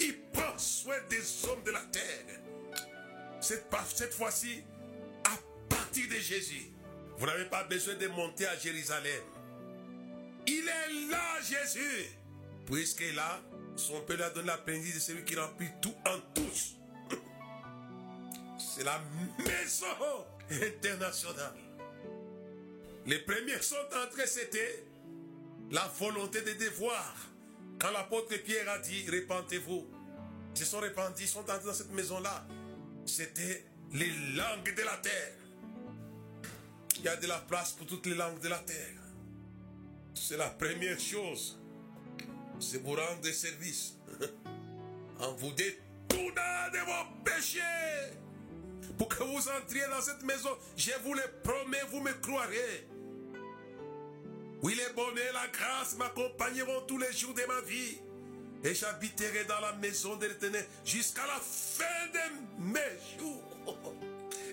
Il 0.00 0.18
prend 0.32 0.58
soin 0.58 0.96
des 1.08 1.22
hommes 1.48 1.62
de 1.64 1.70
la 1.70 1.80
terre. 1.92 2.40
Cette, 3.40 4.14
fois-ci, 4.14 4.62
à 5.24 5.38
partir 5.68 6.08
de 6.08 6.16
Jésus, 6.16 6.72
vous 7.18 7.26
n'avez 7.26 7.46
pas 7.46 7.64
besoin 7.64 7.94
de 7.94 8.08
monter 8.08 8.46
à 8.46 8.56
Jérusalem. 8.56 9.22
Il 10.46 10.68
est 10.68 11.10
là, 11.10 11.40
Jésus. 11.40 12.06
Puisque 12.66 13.04
là, 13.14 13.40
son 13.76 14.00
Père 14.02 14.16
lui 14.16 14.22
a 14.24 14.30
donné 14.30 14.48
l'apprenti 14.48 14.92
de 14.92 14.98
celui 14.98 15.24
qui 15.24 15.36
remplit 15.36 15.70
tout 15.80 15.94
en 16.06 16.18
tous. 16.34 16.76
C'est 18.76 18.84
la 18.84 19.00
maison 19.38 19.86
internationale. 20.50 21.56
Les 23.06 23.20
premiers 23.20 23.62
sont 23.62 23.74
entrés, 24.04 24.26
c'était 24.26 24.84
la 25.70 25.86
volonté 25.98 26.42
de 26.42 26.52
devoir. 26.62 27.16
Quand 27.78 27.90
l'apôtre 27.90 28.36
Pierre 28.44 28.68
a 28.68 28.78
dit, 28.80 29.08
répentez-vous, 29.08 29.86
ils 30.54 30.58
se 30.58 30.66
sont 30.66 30.80
répandus, 30.80 31.22
ils 31.22 31.26
sont 31.26 31.40
entrés 31.40 31.64
dans 31.64 31.72
cette 31.72 31.90
maison-là. 31.92 32.46
C'était 33.06 33.64
les 33.94 34.10
langues 34.34 34.74
de 34.76 34.82
la 34.82 34.98
terre. 34.98 35.32
Il 36.98 37.02
y 37.02 37.08
a 37.08 37.16
de 37.16 37.28
la 37.28 37.38
place 37.38 37.72
pour 37.72 37.86
toutes 37.86 38.04
les 38.04 38.14
langues 38.14 38.40
de 38.40 38.48
la 38.48 38.58
terre. 38.58 39.00
C'est 40.12 40.36
la 40.36 40.50
première 40.50 41.00
chose. 41.00 41.58
C'est 42.60 42.82
vous 42.82 42.92
rendre 42.94 43.26
service. 43.32 43.94
En 45.18 45.32
vous 45.32 45.50
détournant 45.52 46.68
de 46.74 46.78
vos 46.84 47.24
péchés. 47.24 48.25
Pour 48.98 49.08
que 49.08 49.22
vous 49.22 49.48
entriez 49.48 49.86
dans 49.90 50.00
cette 50.00 50.22
maison, 50.22 50.50
je 50.76 50.92
vous 51.04 51.14
le 51.14 51.22
promets, 51.42 51.82
vous 51.90 52.00
me 52.00 52.12
croirez. 52.14 52.86
Oui, 54.62 54.74
les 54.74 54.92
bonheurs, 54.94 55.34
la 55.34 55.48
grâce 55.48 55.96
m'accompagneront 55.96 56.80
tous 56.86 56.98
les 56.98 57.12
jours 57.12 57.34
de 57.34 57.42
ma 57.46 57.60
vie. 57.60 57.98
Et 58.64 58.74
j'habiterai 58.74 59.44
dans 59.44 59.60
la 59.60 59.74
maison 59.74 60.16
de 60.16 60.26
l'éternel 60.26 60.66
jusqu'à 60.84 61.26
la 61.26 61.38
fin 61.40 62.06
de 62.12 62.62
mes 62.62 62.98
jours. 63.18 63.76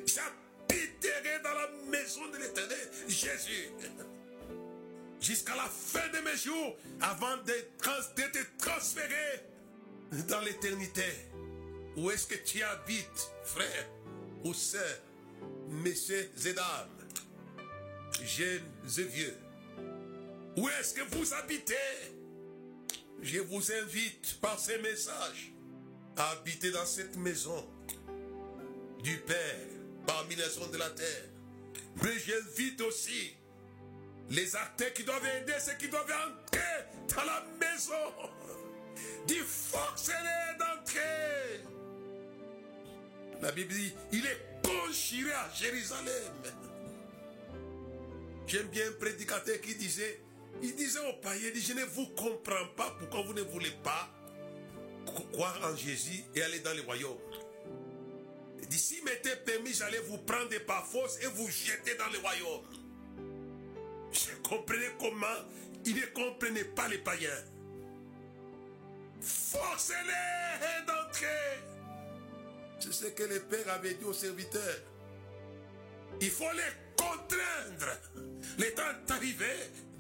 J'habiterai 0.06 1.40
dans 1.44 1.54
la 1.54 1.68
maison 1.90 2.28
de 2.28 2.38
l'éternel, 2.38 2.92
Jésus. 3.08 3.70
Jusqu'à 5.22 5.56
la 5.56 5.70
fin 5.70 6.08
de 6.10 6.20
mes 6.20 6.36
jours, 6.36 6.76
avant 7.00 7.38
d'être 7.38 7.78
transféré 8.58 9.46
dans 10.28 10.42
l'éternité. 10.42 11.06
Où 11.96 12.12
est-ce 12.12 12.28
que 12.28 12.36
tu 12.36 12.62
habites, 12.62 13.32
frère? 13.46 13.88
Messieurs 15.70 16.30
et 16.46 16.54
dames, 16.54 16.90
jeunes 18.24 18.62
et 18.98 19.04
vieux 19.04 19.38
Où 20.58 20.70
est-ce 20.70 20.94
que 20.94 21.16
vous 21.16 21.34
habitez? 21.34 21.76
Je 23.22 23.40
vous 23.40 23.72
invite 23.72 24.40
par 24.42 24.60
ces 24.60 24.78
messages 24.80 25.54
à 26.18 26.32
habiter 26.32 26.72
dans 26.72 26.86
cette 26.86 27.16
maison 27.16 27.66
du 29.02 29.18
Père 29.20 29.56
parmi 30.06 30.36
les 30.36 30.50
sons 30.50 30.68
de 30.68 30.78
la 30.78 30.90
terre. 30.90 31.26
Mais 32.04 32.18
j'invite 32.20 32.82
aussi 32.82 33.34
les 34.30 34.56
acteurs 34.56 34.94
qui 34.94 35.04
doivent 35.04 35.26
aider 35.26 35.54
ceux 35.60 35.74
qui 35.74 35.88
doivent 35.88 36.04
entrer 36.04 36.60
dans 37.16 37.24
la 37.24 37.44
maison. 37.60 37.94
D'y 39.28 39.40
forcer-les 39.40 40.58
d'entrer. 40.58 41.64
La 43.42 43.52
Bible 43.52 43.74
dit, 43.74 43.94
il 44.12 44.26
est 44.26 44.40
conchiré 44.64 45.32
à 45.32 45.50
Jérusalem. 45.54 46.34
J'aime 48.48 48.68
bien 48.68 48.88
un 48.88 48.94
prédicateur 48.94 49.60
qui 49.62 49.76
disait, 49.76 50.22
il 50.62 50.76
disait 50.76 51.00
aux 51.00 51.22
païens, 51.22 51.48
il 51.48 51.54
dit, 51.54 51.62
je 51.62 51.74
ne 51.74 51.86
vous 51.86 52.08
comprends 52.10 52.68
pas 52.76 52.96
pourquoi 53.00 53.22
vous 53.24 53.34
ne 53.34 53.42
voulez 53.42 53.72
pas 53.84 54.10
croire 55.06 55.60
en 55.64 55.76
Jésus 55.76 56.24
et 56.36 56.42
aller 56.42 56.60
dans 56.60 56.74
le 56.74 56.82
royaume. 56.82 57.18
D'ici 58.70 59.02
m'était 59.04 59.36
permis, 59.36 59.74
j'allais 59.74 60.00
vous 60.00 60.18
prendre 60.20 60.58
par 60.66 60.86
force 60.86 61.20
et 61.22 61.28
vous 61.28 61.48
jeter 61.48 61.96
dans 61.96 62.10
le 62.12 62.20
royaume. 62.20 62.64
Je 64.12 64.48
comprenais 64.48 64.92
comment 65.00 65.28
ils 65.86 65.96
ne 65.96 66.06
comprenaient 66.08 66.64
pas 66.64 66.88
les 66.88 67.00
païens. 67.00 67.30
Forcez-les 69.22 70.86
d'entrer. 70.86 71.73
C'est 72.84 72.92
ce 72.92 73.06
que 73.06 73.24
le 73.24 73.40
Père 73.40 73.70
avait 73.70 73.94
dit 73.94 74.04
aux 74.04 74.12
serviteurs. 74.12 74.82
Il 76.20 76.30
faut 76.30 76.52
les 76.52 76.98
contraindre. 76.98 77.98
Le 78.58 78.74
temps 78.74 78.84
est 78.84 79.12
arrivé 79.12 79.46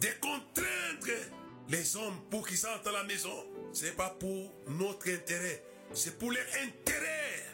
de 0.01 0.07
contraindre 0.19 1.21
les 1.69 1.95
hommes 1.95 2.19
pour 2.29 2.45
qu'ils 2.45 2.67
entrent 2.67 2.83
dans 2.83 2.91
la 2.91 3.05
maison. 3.05 3.45
Ce 3.71 3.85
n'est 3.85 3.91
pas 3.91 4.09
pour 4.09 4.53
notre 4.67 5.09
intérêt, 5.09 5.63
c'est 5.93 6.19
pour 6.19 6.31
leur 6.31 6.45
intérêt. 6.61 7.45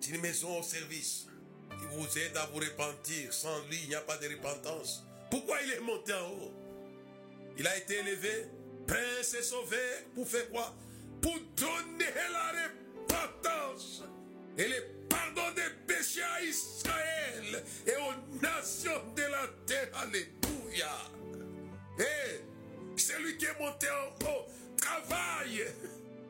C'est 0.00 0.10
une 0.10 0.20
maison 0.20 0.60
au 0.60 0.62
service 0.62 1.26
qui 1.70 1.86
vous 1.96 2.18
aide 2.18 2.36
à 2.36 2.44
vous 2.52 2.60
repentir. 2.60 3.32
Sans 3.32 3.58
lui, 3.68 3.78
il 3.84 3.88
n'y 3.88 3.94
a 3.94 4.02
pas 4.02 4.18
de 4.18 4.28
repentance. 4.28 5.02
Pourquoi 5.30 5.62
il 5.62 5.72
est 5.72 5.80
monté 5.80 6.12
en 6.12 6.28
haut? 6.28 6.52
Il 7.56 7.66
a 7.66 7.76
été 7.78 8.00
élevé, 8.00 8.48
prince 8.86 9.32
et 9.32 9.42
sauvé, 9.42 9.78
pour 10.14 10.28
faire 10.28 10.50
quoi? 10.50 10.74
Pour 11.22 11.34
donner 11.56 12.12
la 12.14 12.52
et 14.56 14.68
le 14.68 14.76
pardon 15.08 15.50
des 15.54 15.94
péchés 15.94 16.22
à 16.22 16.42
Israël 16.42 17.64
et 17.86 17.96
aux 17.96 18.40
nations 18.40 19.02
de 19.16 19.22
la 19.22 19.48
terre. 19.66 19.88
Alléluia. 19.94 20.90
Et 21.98 22.40
celui 22.96 23.36
qui 23.36 23.46
est 23.46 23.58
monté 23.58 23.86
en 23.90 24.26
haut 24.26 24.46
travaille 24.76 25.64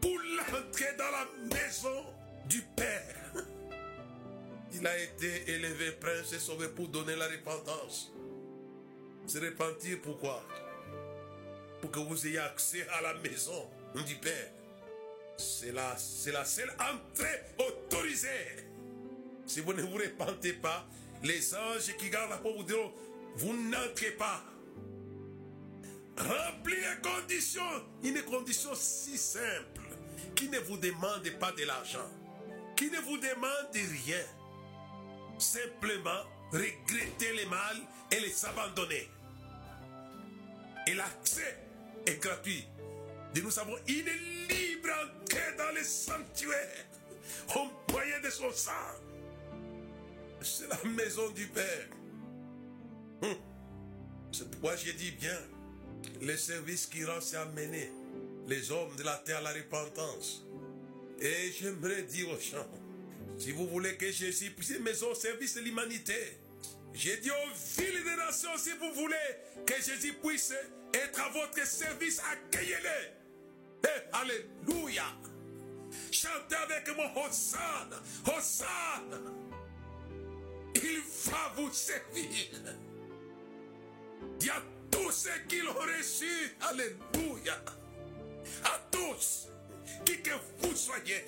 pour 0.01 0.19
l'entrer 0.19 0.97
dans 0.97 1.11
la 1.11 1.27
maison 1.55 2.05
du 2.47 2.63
Père. 2.77 3.45
Il 4.73 4.87
a 4.87 4.99
été 4.99 5.51
élevé 5.51 5.93
prince 5.93 6.33
et 6.33 6.39
sauvé 6.39 6.69
pour 6.69 6.89
donner 6.89 7.17
la 7.17 7.29
repentance. 7.29 8.13
Se 9.27 9.39
repentir 9.39 9.99
pourquoi? 10.03 10.43
Pour 11.81 11.91
que 11.91 12.01
vous 12.01 12.27
ayez 12.27 12.39
accès 12.39 12.87
à 12.89 13.03
la 13.03 13.15
maison 13.15 13.71
du 14.07 14.15
Père. 14.17 14.51
C'est 15.37 15.73
la, 15.73 15.97
c'est 15.97 16.33
la 16.33 16.45
seule 16.45 16.73
entrée 16.73 17.43
autorisée. 17.59 18.29
Si 19.47 19.61
vous 19.61 19.73
ne 19.73 19.83
vous 19.83 19.97
repentez 19.97 20.53
pas, 20.55 20.87
les 21.23 21.55
anges 21.55 21.97
qui 21.99 22.11
gardent 22.11 22.31
la 22.31 22.39
porte 22.39 22.57
vous 22.57 22.65
diront, 22.65 22.93
vous 23.37 23.57
n'entrez 23.69 24.13
pas. 24.13 24.43
Remplis 26.17 26.77
les 26.77 27.11
conditions. 27.11 27.63
Une 28.03 28.23
condition 28.23 28.71
si 28.75 29.19
simple, 29.19 29.81
qui 30.35 30.49
ne 30.49 30.59
vous 30.61 30.77
demande 30.77 31.29
pas 31.41 31.53
de 31.53 31.65
l'argent, 31.65 32.09
qui 32.77 32.91
ne 32.91 32.99
vous 33.01 33.19
demande 33.19 33.73
rien. 33.73 34.25
Simplement 35.39 36.23
regretter 36.53 37.33
les 37.35 37.47
mal 37.47 37.77
et 38.13 38.21
les 38.21 38.45
abandonner. 38.45 39.09
Et 40.87 40.95
l'accès 40.95 41.59
est 42.07 42.23
gratuit. 42.23 42.65
Nous 43.43 43.59
avons 43.59 43.77
une 43.89 44.05
libre 44.49 44.91
entrée 45.05 45.57
dans 45.59 45.75
les 45.75 45.85
sanctuaires 45.85 46.87
au 47.55 47.69
de 48.23 48.31
son 48.31 48.51
sang. 48.53 48.73
C'est 50.41 50.69
la 50.69 50.79
maison 50.91 51.31
du 51.31 51.47
Père. 51.47 51.89
Hum. 53.23 53.37
C'est 54.33 54.51
pourquoi 54.51 54.77
j'ai 54.77 54.93
dit 54.93 55.13
bien, 55.13 55.39
le 56.21 56.37
service 56.37 56.87
qui 56.87 57.05
rend 57.05 57.21
c'est 57.21 57.37
amener 57.37 57.91
les 58.47 58.71
hommes 58.71 58.95
de 58.97 59.03
la 59.03 59.17
terre 59.17 59.39
à 59.39 59.43
la 59.43 59.53
repentance. 59.53 60.45
Et 61.21 61.53
j'aimerais 61.53 62.03
dire 62.03 62.29
aux 62.29 62.41
gens, 62.41 62.67
si 63.39 63.53
vous 63.53 63.67
voulez 63.69 63.97
que 63.97 64.11
Jésus 64.11 64.51
puisse 64.51 64.79
maison 64.81 65.11
au 65.11 65.15
service 65.15 65.55
de 65.55 65.61
l'humanité, 65.61 66.39
j'ai 66.93 67.17
dit 67.19 67.31
aux 67.31 67.81
villes 67.81 68.05
des 68.05 68.17
nations, 68.17 68.57
si 68.57 68.71
vous 68.73 68.93
voulez 68.93 69.17
que 69.67 69.75
Jésus 69.75 70.15
puisse 70.23 70.53
être 70.93 71.21
à 71.21 71.29
votre 71.31 71.67
service, 71.67 72.21
accueillez-le. 72.21 73.24
Alléluia. 74.13 75.05
Chantez 76.11 76.57
avec 76.57 76.97
moi, 76.97 77.11
Hosanna, 77.17 78.01
Hosanna. 78.27 79.31
Il 80.75 81.01
va 81.27 81.53
vous 81.57 81.73
servir. 81.73 82.51
Il 84.41 84.47
y 84.47 84.51
a 84.51 84.63
tous 84.91 85.11
ceux 85.11 85.31
qui 85.49 85.61
l'ont 85.61 85.75
reçu, 85.75 86.57
alléluia. 86.61 87.63
À 88.65 88.81
tous, 88.91 89.49
qui 90.05 90.21
que 90.23 90.31
vous 90.61 90.77
soyez, 90.77 91.25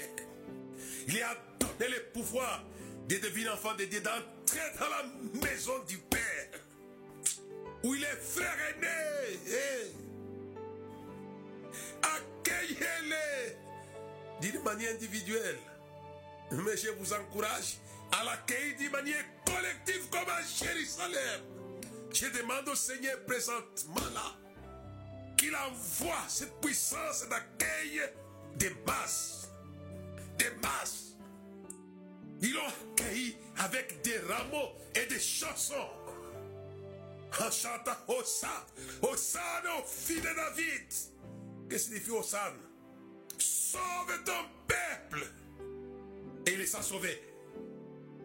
il 1.08 1.22
a 1.22 1.36
donné 1.58 1.94
le 1.94 2.02
pouvoir 2.12 2.64
de 3.08 3.16
devenir 3.16 3.52
enfant 3.52 3.74
de 3.74 3.84
Dieu, 3.84 4.00
d'entrer 4.00 4.60
dans 4.78 4.88
la 4.88 5.04
maison 5.46 5.78
du 5.86 5.98
Père, 5.98 6.60
où 7.84 7.94
il 7.94 8.02
est 8.02 8.20
frère 8.20 8.56
aîné. 8.70 8.96
Accueillez-les 12.46 13.56
d'une 14.40 14.62
manière 14.62 14.92
individuelle. 14.92 15.58
Mais 16.52 16.76
je 16.76 16.90
vous 16.90 17.12
encourage 17.12 17.78
à 18.12 18.22
l'accueillir 18.24 18.76
d'une 18.78 18.90
manière 18.90 19.24
collective 19.44 20.08
comme 20.10 20.28
à 20.28 20.42
Jérusalem. 20.42 21.40
Je 22.12 22.26
demande 22.26 22.68
au 22.68 22.74
Seigneur 22.74 23.18
présentement 23.26 24.08
là 24.14 24.32
qu'il 25.36 25.54
envoie 25.56 26.22
cette 26.28 26.60
puissance 26.60 27.28
d'accueil 27.28 28.02
des 28.56 28.70
masses. 28.86 29.48
Des 30.38 30.50
masses. 30.62 31.16
Ils 32.42 32.52
l'ont 32.52 32.68
accueilli 32.92 33.36
avec 33.58 34.02
des 34.02 34.18
rameaux 34.18 34.70
et 34.94 35.06
des 35.06 35.20
chansons. 35.20 35.90
En 37.40 37.50
chantant 37.50 37.96
Hosanna, 38.06 38.66
Hosanna 39.02 39.78
au 39.80 39.84
fils 39.84 40.22
de 40.22 40.34
David. 40.34 41.15
Que 41.68 41.78
signifie 41.78 42.10
Hosanna 42.10 42.54
Sauve 43.38 44.24
ton 44.24 44.32
peuple. 44.66 45.26
Et 46.46 46.52
il 46.52 46.58
les 46.58 46.76
a 46.76 46.82
sauvés. 46.82 47.20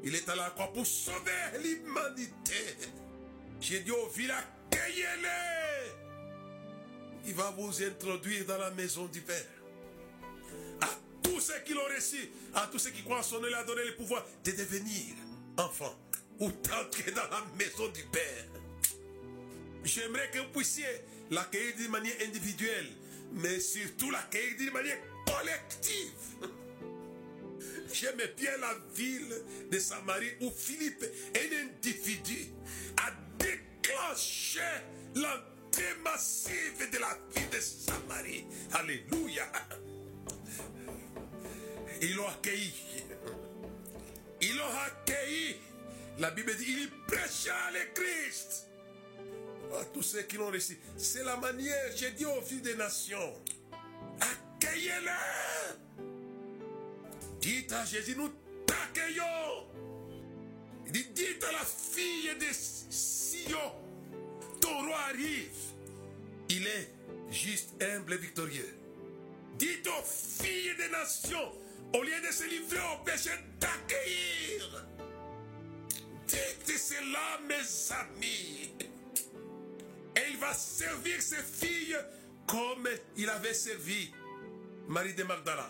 Il 0.03 0.15
est 0.15 0.29
à 0.29 0.35
la 0.35 0.49
croix 0.51 0.71
pour 0.73 0.85
sauver 0.85 1.31
l'humanité. 1.63 2.77
J'ai 3.59 3.81
dit 3.81 3.91
aux 3.91 4.07
villes, 4.09 4.31
accueillez-les. 4.31 5.91
Il 7.25 7.33
va 7.33 7.51
vous 7.51 7.83
introduire 7.83 8.45
dans 8.45 8.57
la 8.57 8.71
maison 8.71 9.05
du 9.05 9.21
Père. 9.21 9.45
À 10.81 10.89
tous 11.21 11.39
ceux 11.39 11.59
qui 11.65 11.73
l'ont 11.73 11.85
reçu, 11.95 12.31
à 12.55 12.67
tous 12.67 12.79
ceux 12.79 12.89
qui 12.91 13.03
croient 13.03 13.19
en 13.19 13.23
son 13.23 13.39
nom, 13.39 13.47
il 13.47 13.53
a 13.53 13.63
donné 13.63 13.83
le 13.85 13.95
pouvoir 13.95 14.25
de 14.43 14.51
devenir 14.51 15.15
enfant 15.57 15.95
ou 16.39 16.51
d'entrer 16.51 17.11
dans 17.11 17.29
la 17.29 17.43
maison 17.57 17.87
du 17.89 18.03
Père. 18.05 18.45
J'aimerais 19.83 20.29
que 20.31 20.39
vous 20.39 20.49
puissiez 20.53 20.85
l'accueillir 21.29 21.75
d'une 21.75 21.91
manière 21.91 22.15
individuelle, 22.25 22.87
mais 23.33 23.59
surtout 23.59 24.11
l'accueillir 24.11 24.57
d'une 24.57 24.71
manière 24.71 24.97
collective. 25.25 26.49
J'aime 27.93 28.21
bien 28.37 28.57
la 28.57 28.75
ville 28.95 29.43
de 29.69 29.79
Samarie 29.79 30.31
où 30.41 30.49
Philippe, 30.49 31.05
un 31.35 31.65
individu, 31.65 32.47
a 32.97 33.11
déclenché 33.37 34.61
l'entrée 35.15 35.95
massive 36.03 36.89
de 36.91 36.97
la 36.97 37.17
ville 37.35 37.49
de 37.49 37.59
Samarie. 37.59 38.45
Alléluia. 38.73 39.51
Ils 42.01 42.15
l'ont 42.15 42.27
accueilli. 42.27 42.73
Ils 44.41 44.55
l'ont 44.55 44.77
accueilli. 44.85 45.57
La 46.17 46.31
Bible 46.31 46.55
dit, 46.55 46.65
il 46.67 46.89
prêcha 47.07 47.55
le 47.73 47.93
Christ 47.93 48.70
à 49.79 49.85
tous 49.85 50.03
ceux 50.03 50.21
qui 50.23 50.37
l'ont 50.37 50.51
reçu. 50.51 50.77
C'est 50.97 51.23
la 51.23 51.37
manière, 51.37 51.95
j'ai 51.95 52.11
dit 52.11 52.25
aux 52.25 52.41
fils 52.41 52.61
des 52.61 52.75
nations, 52.75 53.33
accueillez-le. 54.19 55.11
Dites 57.39 57.71
à 57.71 57.85
Jésus, 57.85 58.15
nous 58.15 58.29
t'accueillons. 58.65 59.67
Il 60.85 60.91
dit, 60.91 61.07
dites 61.13 61.43
à 61.43 61.51
la 61.53 61.65
fille 61.65 62.35
de 62.39 62.53
Sion, 62.53 63.57
ton 64.59 64.85
roi 64.85 64.97
arrive. 65.09 65.49
Il 66.49 66.67
est 66.67 66.89
juste, 67.31 67.81
humble 67.81 68.13
et 68.13 68.17
victorieux. 68.17 68.77
Dites 69.57 69.87
aux 69.87 70.03
filles 70.03 70.75
des 70.77 70.89
nations, 70.89 71.51
au 71.93 72.03
lieu 72.03 72.19
de 72.27 72.31
se 72.31 72.43
livrer 72.43 72.79
au 72.93 73.03
péché, 73.03 73.31
d'accueillir. 73.59 74.85
Dites 76.27 76.77
cela, 76.77 77.39
mes 77.47 77.93
amis. 77.93 78.90
Va 80.41 80.55
servir 80.55 81.21
ses 81.21 81.43
filles 81.43 81.95
comme 82.47 82.89
il 83.15 83.29
avait 83.29 83.53
servi 83.53 84.11
Marie 84.87 85.13
de 85.13 85.23
Magdala. 85.23 85.69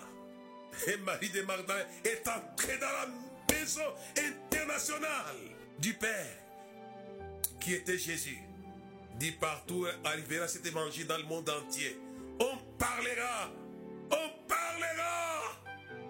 Et 0.88 0.96
Marie 0.96 1.30
de 1.30 1.42
Magdala 1.42 1.86
est 2.06 2.26
entrée 2.26 2.78
dans 2.78 2.88
la 2.88 3.54
maison 3.54 3.82
internationale 4.18 5.36
du 5.78 5.94
Père, 5.94 6.38
qui 7.60 7.74
était 7.74 7.98
Jésus. 7.98 8.40
Dit 9.16 9.34
partout 9.34 9.86
arrivera 10.06 10.48
cet 10.48 10.66
évangile 10.66 11.06
dans 11.06 11.18
le 11.18 11.26
monde 11.26 11.50
entier. 11.50 12.00
On 12.40 12.58
parlera, 12.78 13.52
on 14.10 14.48
parlera. 14.48 15.60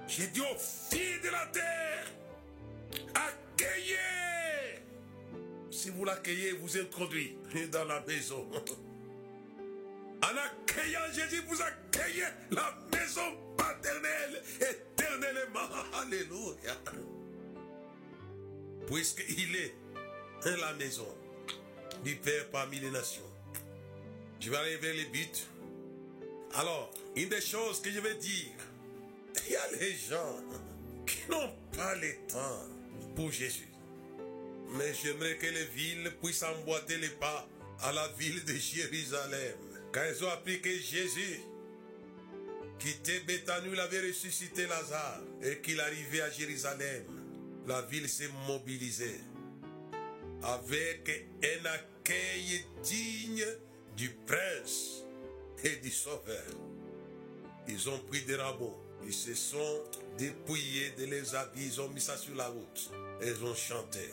J'ai 0.08 0.28
dit 0.28 0.42
aux 0.42 0.58
filles 0.60 1.20
de 1.24 1.30
la 1.30 1.48
terre, 1.48 2.06
accueillez. 3.16 4.41
Si 5.72 5.90
vous 5.90 6.04
l'accueillez, 6.04 6.52
vous 6.52 6.78
introduit 6.78 7.38
dans 7.72 7.86
la 7.86 8.02
maison. 8.02 8.48
En 10.24 10.38
accueillant 10.38 11.12
Jésus, 11.12 11.42
vous 11.48 11.60
accueillez 11.60 12.28
la 12.52 12.78
maison 12.94 13.36
paternelle 13.58 14.44
éternellement. 14.60 15.68
Alléluia. 16.00 16.76
Puisqu'il 18.86 19.56
est 19.56 19.74
la 20.46 20.74
maison 20.74 21.08
du 22.04 22.18
Père 22.18 22.52
parmi 22.52 22.80
les 22.80 22.92
nations. 22.92 23.28
Je 24.40 24.52
vais 24.52 24.58
aller 24.58 24.78
vers 24.78 24.94
les 24.94 25.06
buts. 25.06 25.28
Alors, 26.54 26.94
une 27.16 27.30
des 27.30 27.42
choses 27.42 27.82
que 27.82 27.90
je 27.90 28.00
vais 28.00 28.16
dire, 28.16 28.54
il 29.48 29.54
y 29.54 29.56
a 29.56 29.72
les 29.80 29.96
gens 29.96 30.38
qui 31.08 31.32
n'ont 31.32 31.52
pas 31.76 31.96
le 31.96 32.14
temps 32.28 32.68
pour 33.16 33.32
Jésus. 33.32 33.71
Mais 34.72 34.94
j'aimerais 34.94 35.38
que 35.38 35.48
les 35.48 35.66
villes 35.66 36.12
puissent 36.22 36.44
emboîter 36.44 36.98
les 36.98 37.10
pas 37.10 37.48
à 37.82 37.92
la 37.92 38.08
ville 38.18 38.44
de 38.46 38.54
Jérusalem. 38.54 39.56
Quand 39.92 40.04
ils 40.10 40.24
ont 40.24 40.30
appris 40.30 40.62
que 40.62 40.70
Jésus 40.70 41.42
quittait 42.80 43.20
Bethany, 43.22 43.78
avait 43.80 44.08
ressuscité 44.08 44.66
Lazare 44.68 45.22
et 45.44 45.60
qu'il 45.60 45.80
arrivait 45.80 46.22
à 46.22 46.30
Jérusalem, 46.30 47.04
la 47.68 47.82
ville 47.84 48.08
s'est 48.08 48.30
mobilisée 48.48 49.20
avec 50.44 51.28
un 51.44 51.66
accueil 51.66 52.66
digne 52.84 53.46
du 53.96 54.10
prince 54.26 55.04
et 55.64 55.76
du 55.78 55.92
sauveur. 55.92 56.46
Ils 57.68 57.90
ont 57.90 58.00
pris 58.10 58.22
des 58.22 58.36
rameaux, 58.36 58.80
ils 59.06 59.14
se 59.14 59.36
sont 59.36 59.84
dépouillés 60.18 60.92
de 60.98 61.06
leurs 61.06 61.36
habits, 61.36 61.68
ils 61.68 61.82
ont 61.82 61.90
mis 61.90 62.02
ça 62.02 62.18
sur 62.18 62.36
la 62.36 62.48
route 62.48 62.92
et 63.22 63.28
ils 63.28 63.44
ont 63.44 63.54
chanté. 63.54 64.10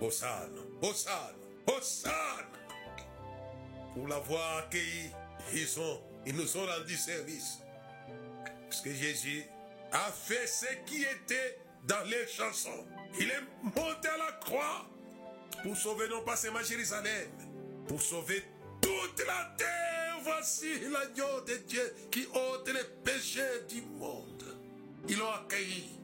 Hosanna, 0.00 0.62
Hosanna, 0.82 1.34
Hosanna. 1.66 2.46
Pour 3.94 4.08
l'avoir 4.08 4.58
accueilli, 4.58 5.10
ils, 5.52 5.80
ont, 5.80 6.00
ils 6.26 6.34
nous 6.34 6.56
ont 6.56 6.66
rendu 6.66 6.96
service. 6.96 7.58
Parce 8.64 8.80
que 8.80 8.92
Jésus 8.94 9.44
a 9.92 10.10
fait 10.12 10.46
ce 10.46 10.66
qui 10.86 11.02
était 11.02 11.58
dans 11.84 12.02
les 12.08 12.26
chansons. 12.26 12.86
Il 13.18 13.28
est 13.28 13.42
monté 13.62 14.08
à 14.08 14.16
la 14.16 14.32
croix 14.32 14.86
pour 15.62 15.76
sauver 15.76 16.08
non 16.08 16.22
pas 16.22 16.36
seulement 16.36 16.62
Jérusalem, 16.62 17.30
pour 17.88 18.00
sauver 18.00 18.44
toute 18.80 19.26
la 19.26 19.54
terre. 19.58 20.18
Voici 20.22 20.80
l'agneau 20.80 21.40
de 21.46 21.56
Dieu 21.66 21.94
qui 22.10 22.26
ôte 22.26 22.68
les 22.68 22.84
péchés 23.04 23.62
du 23.68 23.82
monde. 23.82 24.44
Ils 25.08 25.16
l'ont 25.16 25.30
accueilli. 25.30 25.98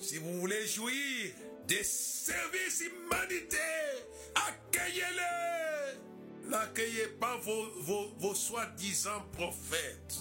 Si 0.00 0.18
vous 0.18 0.40
voulez 0.40 0.66
jouir 0.66 1.32
des 1.66 1.82
services 1.82 2.82
humanitaires, 2.82 4.06
accueillez-les. 4.34 6.48
N'accueillez 6.48 7.08
pas 7.20 7.36
vos, 7.38 7.70
vos, 7.80 8.08
vos 8.18 8.34
soi-disant 8.34 9.22
prophètes. 9.32 10.18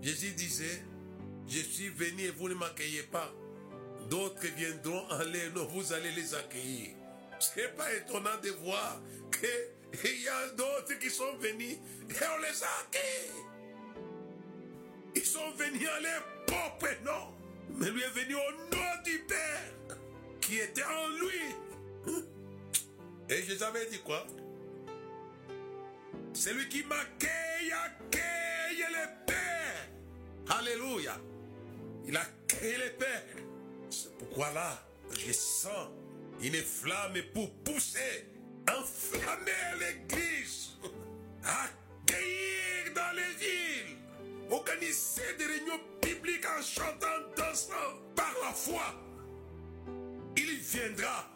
Jésus 0.00 0.32
disait, 0.32 0.82
je 1.48 1.58
suis 1.58 1.90
venu 1.90 2.22
et 2.22 2.30
vous 2.30 2.48
ne 2.48 2.54
m'accueillez 2.54 3.02
pas. 3.04 3.30
D'autres 4.08 4.46
viendront 4.56 5.06
en 5.10 5.18
l'air, 5.18 5.50
vous 5.68 5.92
allez 5.92 6.12
les 6.12 6.34
accueillir. 6.34 6.94
Ce 7.38 7.60
n'est 7.60 7.68
pas 7.68 7.92
étonnant 7.92 8.38
de 8.42 8.48
voir 8.50 9.00
qu'il 9.30 10.22
y 10.22 10.28
a 10.28 10.48
d'autres 10.50 10.98
qui 10.98 11.10
sont 11.10 11.36
venus 11.38 11.74
et 11.74 12.24
on 12.34 12.38
les 12.40 12.62
a 12.62 12.68
accueillis. 12.80 13.44
Ils 15.14 15.24
sont 15.24 15.50
venus 15.56 15.88
en 15.88 16.00
leur 16.02 16.22
propre 16.46 16.88
nom. 17.04 17.32
Mais 17.78 17.90
lui 17.90 18.02
est 18.02 18.10
venu 18.10 18.34
au 18.34 18.52
nom 18.74 19.02
du 19.04 19.18
Père 19.28 19.95
qui 20.40 20.58
était 20.58 20.84
en 20.84 21.08
lui. 21.08 22.14
Et 23.28 23.42
je 23.42 23.64
avais 23.64 23.86
dit 23.86 24.00
quoi? 24.04 24.24
Celui 26.32 26.68
qui 26.68 26.84
m'accueille, 26.84 27.72
accueille 27.72 28.86
le 28.90 29.26
Père. 29.26 30.58
Alléluia. 30.58 31.18
Il 32.06 32.16
accueille 32.16 32.76
le 32.76 32.92
Père. 32.96 33.24
C'est 33.90 34.16
pourquoi 34.18 34.52
là, 34.52 34.86
je 35.10 35.32
sens 35.32 35.88
une 36.42 36.54
flamme 36.54 37.18
pour 37.32 37.50
pousser, 37.64 38.26
enflammer 38.68 39.52
l'église, 39.80 40.76
accueillir 41.42 42.94
dans 42.94 43.16
les 43.16 43.34
villes, 43.44 43.96
organiser 44.50 45.34
des 45.38 45.46
réunions 45.46 45.80
bibliques 46.02 46.46
en 46.46 46.62
chantant, 46.62 47.32
dansant 47.36 47.74
par 48.14 48.34
la 48.42 48.52
foi. 48.52 49.05
Viendra. 50.72 51.30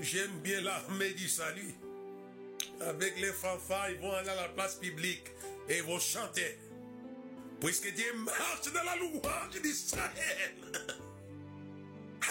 J'aime 0.00 0.38
bien 0.42 0.62
l'armée 0.62 1.12
du 1.12 1.28
salut. 1.28 1.74
Avec 2.80 3.20
les 3.20 3.32
fanfares, 3.32 3.90
ils 3.90 3.98
vont 3.98 4.12
aller 4.12 4.30
à 4.30 4.34
la 4.34 4.48
place 4.48 4.76
publique 4.76 5.26
et 5.68 5.76
ils 5.78 5.82
vont 5.82 5.98
chanter. 5.98 6.58
Puisque 7.60 7.92
Dieu 7.92 8.14
marche 8.14 8.72
dans 8.72 8.82
la 8.82 8.96
louange 8.96 9.60
d'Israël. 9.62 10.54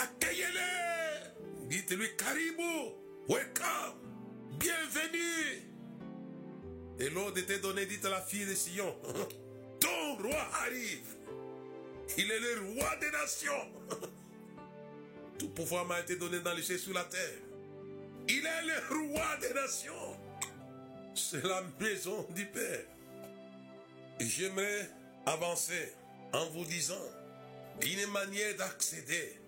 Accueillez-les. 0.02 1.67
Dites-lui 1.67 2.15
Caribou, 2.17 2.95
welcome, 3.28 4.00
bienvenue. 4.58 5.62
Et 7.00 7.10
l'ordre 7.12 7.38
était 7.38 7.60
donné, 7.60 7.86
dites 7.86 8.06
à 8.06 8.10
la 8.10 8.22
fille 8.22 8.48
de 8.48 8.56
Sion, 8.56 8.95
ton 9.80 10.15
roi 10.15 10.48
arrive. 10.65 11.15
Il 12.17 12.32
est 12.32 12.39
le 12.39 12.74
roi 12.74 12.95
des 12.95 13.12
nations. 13.12 13.72
Tout 15.39 15.49
pouvoir 15.49 15.86
m'a 15.86 16.02
été 16.02 16.17
donné 16.17 16.41
dans 16.41 16.54
les 16.54 16.62
cieux 16.62 16.78
sur 16.78 16.93
la 16.93 17.06
terre. 17.06 17.39
Il 18.28 18.45
est 18.45 18.65
le 18.65 19.08
roi 19.08 19.38
des 19.41 19.54
nations. 19.54 20.17
C'est 21.15 21.43
la 21.43 21.63
maison 21.80 22.28
du 22.36 22.46
Père. 22.46 22.85
Et 24.19 24.25
j'aimerais 24.25 24.90
avancer 25.25 25.94
en 26.33 26.46
vous 26.50 26.65
disant 26.65 27.02
une 27.81 28.12
manière 28.12 28.56
d'accéder 28.58 29.40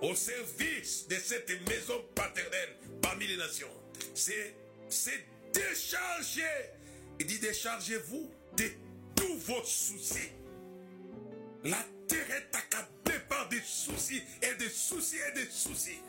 au 0.00 0.14
service 0.14 1.06
de 1.08 1.16
cette 1.16 1.50
maison 1.68 2.02
paternelle 2.14 2.76
parmi 3.02 3.26
les 3.26 3.36
nations. 3.36 3.68
C'est, 4.14 4.54
c'est 4.88 5.24
décharger. 5.52 6.42
Il 7.18 7.26
dit 7.26 7.38
déchargez-vous 7.38 8.30
de 8.56 8.64
tous 9.14 9.36
vos 9.40 9.62
soucis. 9.62 10.30
La 11.64 11.84
terre 12.10 12.30
est 12.30 12.56
accablée 12.56 13.20
par 13.28 13.48
des 13.48 13.60
soucis 13.60 14.22
et 14.42 14.54
des 14.56 14.68
soucis 14.68 15.18
et 15.28 15.32
des 15.32 15.48
soucis. 15.50 16.00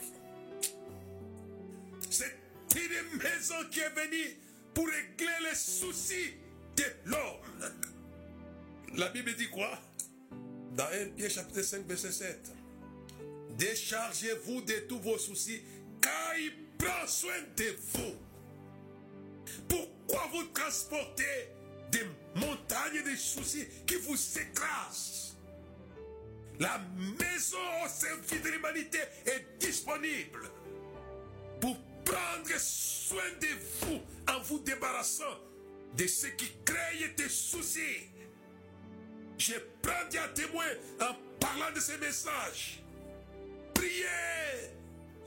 C'est 2.09 2.35
une 2.75 3.17
maison 3.17 3.55
qui 3.69 3.79
est 3.79 3.89
venue 3.89 4.37
pour 4.73 4.87
régler 4.87 5.49
les 5.49 5.55
soucis 5.55 6.33
de 6.75 6.83
l'homme. 7.05 7.71
La 8.95 9.09
Bible 9.09 9.35
dit 9.35 9.49
quoi? 9.49 9.79
Dans 10.71 10.87
1 10.87 11.09
Pierre 11.15 11.29
chapitre 11.29 11.61
5 11.61 11.85
verset 11.85 12.11
7. 12.11 12.51
Déchargez-vous 13.57 14.61
de 14.61 14.73
tous 14.87 14.99
vos 14.99 15.17
soucis, 15.17 15.61
car 16.01 16.37
il 16.37 16.51
prend 16.77 17.05
soin 17.07 17.39
de 17.55 17.75
vous. 17.93 18.15
Pourquoi 19.67 20.27
vous 20.31 20.43
transportez 20.45 21.49
des 21.91 22.05
montagnes 22.35 23.03
de 23.03 23.15
soucis 23.15 23.67
qui 23.85 23.95
vous 23.95 24.17
écrasent? 24.39 25.30
La 26.59 26.79
maison 27.19 27.57
au 27.83 27.87
service 27.87 28.41
de 28.43 28.49
l'humanité 28.49 28.99
est 29.25 29.45
disponible 29.59 30.49
pour 31.59 31.77
prendre 32.03 32.59
soin 32.59 33.23
de 33.39 33.47
vous 33.81 34.01
en 34.27 34.39
vous 34.41 34.59
débarrassant 34.59 35.39
de 35.97 36.07
ce 36.07 36.27
qui 36.27 36.51
crée 36.63 37.13
des 37.17 37.29
soucis. 37.29 38.07
Je 39.37 39.53
prends 39.81 40.23
à 40.23 40.27
témoin 40.29 40.65
en 41.01 41.15
parlant 41.39 41.73
de 41.73 41.79
ces 41.79 41.97
messages. 41.97 42.83
Priez 43.73 44.05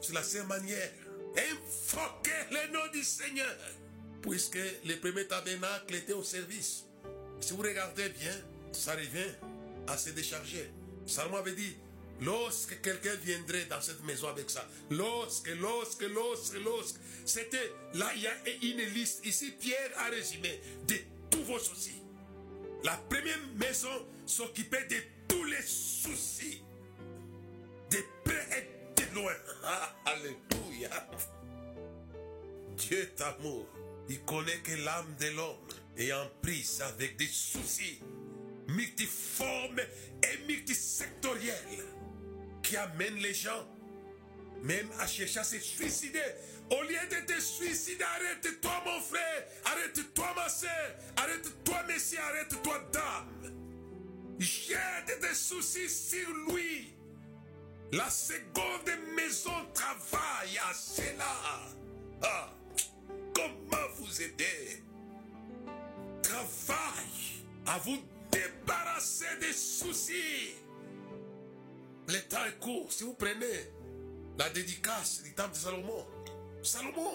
sur 0.01 0.15
la 0.15 0.23
seule 0.23 0.47
manière. 0.47 0.91
Invoquez 1.37 2.31
le 2.51 2.73
nom 2.73 2.87
du 2.93 3.03
Seigneur. 3.03 3.57
Puisque 4.23 4.59
le 4.85 4.95
premier 5.01 5.27
tabernacle 5.27 5.97
était 5.97 6.13
au 6.13 6.23
service. 6.23 6.85
Si 7.41 7.53
vous 7.53 7.63
regardez 7.63 8.09
bien, 8.11 8.33
ça 8.73 8.93
revient 8.93 9.35
à 9.89 9.99
se 9.99 10.11
décharger. 10.11 10.71
Salomon 11.07 11.39
avait 11.39 11.53
dit, 11.53 11.77
lorsque 12.21 12.81
quelqu'un 12.81 13.15
viendrait 13.17 13.67
dans 13.67 13.81
cette 13.81 14.03
maison 14.05 14.29
avec 14.29 14.51
ça, 14.51 14.67
lorsque, 14.91 15.49
lorsque, 15.61 16.03
lorsque, 16.03 16.59
lorsque, 16.65 16.97
c'était 17.25 17.73
là, 17.95 18.11
il 18.17 18.23
y 18.23 18.27
a 18.27 18.35
une 18.63 18.83
liste. 18.93 19.25
Ici, 19.25 19.53
Pierre 19.53 19.91
a 19.99 20.11
résumé 20.11 20.61
de 20.87 20.97
tous 21.31 21.43
vos 21.45 21.59
soucis. 21.59 22.03
La 22.83 22.97
première 23.09 23.39
maison 23.57 24.07
s'occupait 24.27 24.87
de 24.87 24.97
tous 25.29 25.45
les 25.45 25.63
soucis, 25.63 26.63
de 27.91 27.99
près 28.25 28.69
et 28.99 29.01
de 29.01 29.15
loin. 29.15 29.33
Ah, 29.67 29.97
alléluia. 30.05 30.91
Dieu 32.77 33.11
est. 33.17 33.67
Il 34.11 34.21
connaît 34.25 34.59
que 34.59 34.73
l'âme 34.85 35.17
de 35.19 35.29
l'homme 35.29 35.57
est 35.97 36.13
en 36.13 36.29
prise 36.43 36.83
avec 36.83 37.17
des 37.17 37.27
soucis 37.27 38.01
multiformes 38.69 39.81
et 40.23 40.47
multisectoriels 40.47 41.85
qui 42.63 42.77
amènent 42.77 43.19
les 43.19 43.35
gens 43.35 43.67
même 44.65 44.89
à 44.99 45.07
chercher 45.07 45.41
à 45.41 45.45
se 45.45 45.59
suicider. 45.59 46.23
Au 46.71 46.83
lieu 46.83 46.99
de 47.11 47.27
te 47.27 47.39
suicider, 47.39 48.03
arrête-toi 48.03 48.83
mon 48.87 49.01
frère, 49.01 49.47
arrête-toi 49.67 50.27
ma 50.35 50.49
soeur, 50.49 50.97
arrête-toi 51.17 51.83
monsieur, 51.87 52.19
arrête-toi 52.21 52.79
dame. 52.91 53.53
Jette 54.39 55.21
des 55.21 55.35
soucis 55.35 55.89
sur 55.89 56.29
lui. 56.49 56.95
La 57.93 58.09
seconde 58.11 58.91
maison 59.15 59.53
travaille 59.75 60.59
à 60.59 60.73
cela. 60.73 61.71
Ah, 62.23 62.53
comment 63.35 63.89
vous 63.97 64.23
aider? 64.23 64.83
Travaille 66.23 67.45
à 67.67 67.79
vous 67.79 67.99
débarrasser 68.35 69.37
des 69.41 69.53
soucis. 69.53 70.55
Le 72.09 72.19
temps 72.29 72.45
est 72.47 72.59
court. 72.61 72.93
Si 72.93 73.05
vous 73.05 73.15
prenez 73.15 73.71
la 74.39 74.51
dédicace 74.51 75.23
du 75.23 75.33
temple 75.33 75.53
de 75.53 75.57
Salomon, 75.57 76.07
Salomon 76.63 77.13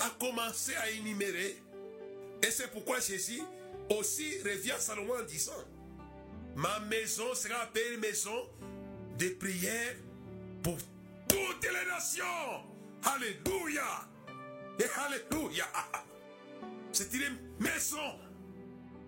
a 0.00 0.10
commencé 0.18 0.74
à 0.76 0.90
énumérer. 0.90 1.56
Et 2.42 2.50
c'est 2.50 2.70
pourquoi 2.70 3.00
Jésus 3.00 3.42
aussi 3.90 4.38
revient 4.42 4.72
à 4.72 4.78
Salomon 4.78 5.14
en 5.20 5.24
disant, 5.24 5.52
ma 6.56 6.80
maison 6.80 7.34
sera 7.34 7.62
appelée 7.62 7.96
maison 7.98 8.48
de 9.18 9.28
prière 9.30 9.94
pour 10.62 10.76
toutes 11.28 11.64
les 11.64 11.90
nations. 11.90 12.24
Alléluia. 13.04 14.08
Et 14.78 14.84
Alléluia. 15.00 15.66
C'est 16.92 17.12
une 17.14 17.38
maison 17.58 18.18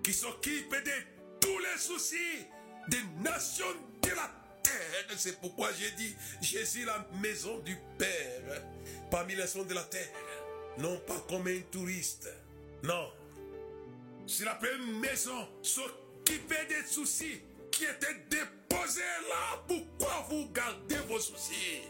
qui 0.03 0.13
s'occupe 0.13 0.71
de 0.71 1.14
tous 1.45 1.59
les 1.59 1.79
soucis 1.79 2.47
des 2.89 3.03
nations 3.23 3.65
de 4.03 4.09
la 4.09 4.31
terre. 4.63 5.17
C'est 5.17 5.39
pourquoi 5.41 5.71
j'ai 5.79 5.91
dit, 5.93 6.15
Jésus 6.41 6.87
la 6.87 7.07
maison 7.21 7.59
du 7.59 7.77
Père 7.99 8.63
parmi 9.11 9.35
les 9.35 9.43
nations 9.43 9.65
de 9.65 9.75
la 9.75 9.83
terre. 9.83 10.09
Non 10.79 10.99
pas 11.07 11.23
comme 11.29 11.47
un 11.47 11.61
touriste. 11.71 12.29
Non. 12.83 13.13
C'est 14.27 14.45
la 14.45 14.55
première 14.55 14.79
maison 15.01 15.49
s'occuper 15.63 16.65
des 16.69 16.87
soucis 16.87 17.43
qui 17.71 17.85
étaient 17.85 18.15
déposés 18.31 19.01
là. 19.29 19.63
Pourquoi 19.69 20.27
vous 20.31 20.49
gardez 20.51 20.97
vos 21.09 21.21
soucis? 21.21 21.83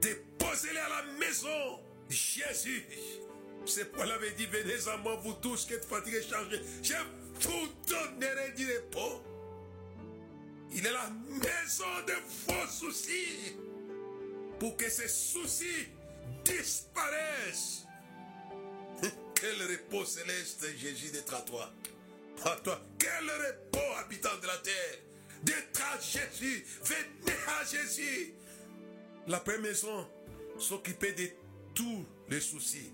Déposez-les 0.00 0.78
à 0.78 0.88
la 0.88 1.02
maison. 1.18 1.80
Jésus. 2.08 2.86
C'est 3.66 3.90
pourquoi 3.92 4.14
il 4.26 4.34
dit, 4.34 4.46
venez 4.46 4.88
à 4.88 4.96
moi, 4.98 5.16
vous 5.22 5.34
tous 5.34 5.64
qui 5.64 5.74
êtes 5.74 5.84
fatigués, 5.84 6.22
chargés. 6.22 6.60
Je 6.82 6.92
vous 7.40 7.68
donnerai 7.86 8.52
du 8.56 8.66
repos. 8.66 9.22
Il 10.72 10.86
est 10.86 10.92
la 10.92 11.10
maison 11.28 11.84
de 12.06 12.14
vos 12.46 12.68
soucis. 12.68 13.56
Pour 14.58 14.76
que 14.76 14.88
ces 14.88 15.08
soucis 15.08 15.88
disparaissent. 16.44 17.84
Quel 19.34 19.62
repos 19.62 20.04
céleste, 20.04 20.66
Jésus, 20.78 21.10
d'être 21.10 21.34
à 21.34 21.40
toi. 21.42 21.70
À 22.44 22.56
toi. 22.56 22.80
Quel 22.98 23.30
repos, 23.30 23.94
habitant 23.98 24.36
de 24.40 24.46
la 24.46 24.56
terre. 24.58 24.98
D'être 25.42 25.82
à 25.92 26.00
Jésus. 26.00 26.64
Venez 26.82 27.36
à 27.60 27.64
Jésus. 27.64 28.34
La 29.26 29.40
première 29.40 29.62
maison 29.62 30.08
s'occupait 30.58 31.12
de 31.12 31.28
tous 31.74 32.06
les 32.28 32.40
soucis 32.40 32.92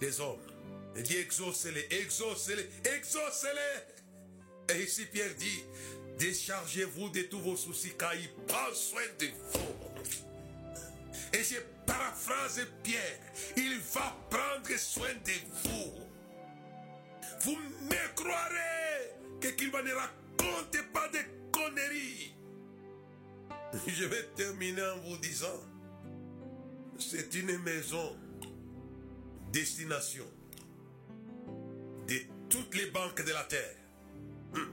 des 0.00 0.20
hommes. 0.20 0.51
Il 0.96 1.02
dit 1.02 1.16
exaucez-les, 1.16 1.86
exaucez-les, 1.90 2.68
exaucez-les. 2.96 4.74
Et 4.74 4.82
ici 4.82 5.06
Pierre 5.06 5.34
dit, 5.36 5.64
déchargez-vous 6.18 7.08
de 7.10 7.22
tous 7.22 7.40
vos 7.40 7.56
soucis 7.56 7.92
car 7.98 8.14
il 8.14 8.28
prend 8.46 8.72
soin 8.74 9.02
de 9.18 9.26
vous. 9.26 9.82
Et 11.32 11.42
je 11.42 11.56
paraphrase 11.86 12.66
Pierre, 12.82 13.18
il 13.56 13.78
va 13.94 14.16
prendre 14.30 14.78
soin 14.78 15.14
de 15.24 15.32
vous. 15.64 15.92
Vous 17.40 17.56
me 17.56 18.14
croirez 18.14 19.14
que 19.40 19.48
qu'il 19.48 19.68
ne 19.68 19.92
raconte 19.92 20.92
pas 20.92 21.08
de 21.08 21.18
conneries. 21.50 22.34
Je 23.86 24.04
vais 24.04 24.22
terminer 24.36 24.82
en 24.82 24.98
vous 25.00 25.16
disant, 25.16 25.60
c'est 26.98 27.34
une 27.34 27.58
maison 27.58 28.16
destination 29.50 30.24
de 30.24 30.41
toutes 32.52 32.74
les 32.74 32.90
banques 32.90 33.24
de 33.24 33.32
la 33.32 33.44
terre. 33.44 33.76
Hum. 34.54 34.70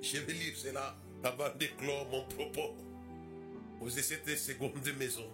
Je 0.00 0.18
vais 0.18 0.32
lire 0.32 0.54
cela 0.56 0.96
avant 1.24 1.52
d'éclore 1.58 2.08
mon 2.08 2.24
propos. 2.28 2.76
Vous 3.80 3.90
cette 3.90 4.38
seconde 4.38 4.88
maison. 4.96 5.28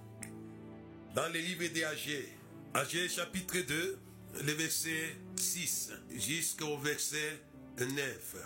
Dans 1.15 1.29
les 1.29 1.43
livres 1.43 1.69
d'Agé, 1.69 2.31
Agé 2.73 3.09
chapitre 3.09 3.59
2, 3.59 3.99
le 4.43 4.53
verset 4.53 5.17
6 5.37 5.93
jusqu'au 6.17 6.79
verset 6.79 7.41
9. 7.79 8.37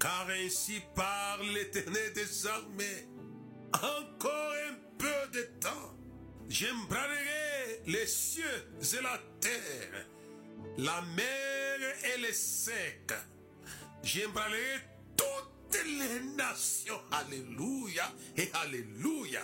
Car 0.00 0.28
ainsi 0.30 0.80
parle 0.96 1.46
l'éternel 1.54 2.12
des 2.12 2.46
armées. 2.46 3.06
Encore 3.72 4.54
un 4.68 4.74
peu 4.98 5.38
de 5.38 5.42
temps. 5.60 5.94
J'embrayerai 6.48 7.82
les 7.86 8.06
cieux 8.06 8.44
et 8.80 9.02
la 9.02 9.20
terre, 9.40 10.06
la 10.78 11.02
mer 11.02 11.78
et 12.04 12.20
les 12.20 12.32
secs. 12.32 13.12
J'embrayerai 14.02 14.80
toutes 15.16 15.82
les 15.84 16.20
nations. 16.36 17.00
Alléluia 17.10 18.10
et 18.36 18.50
Alléluia. 18.54 19.42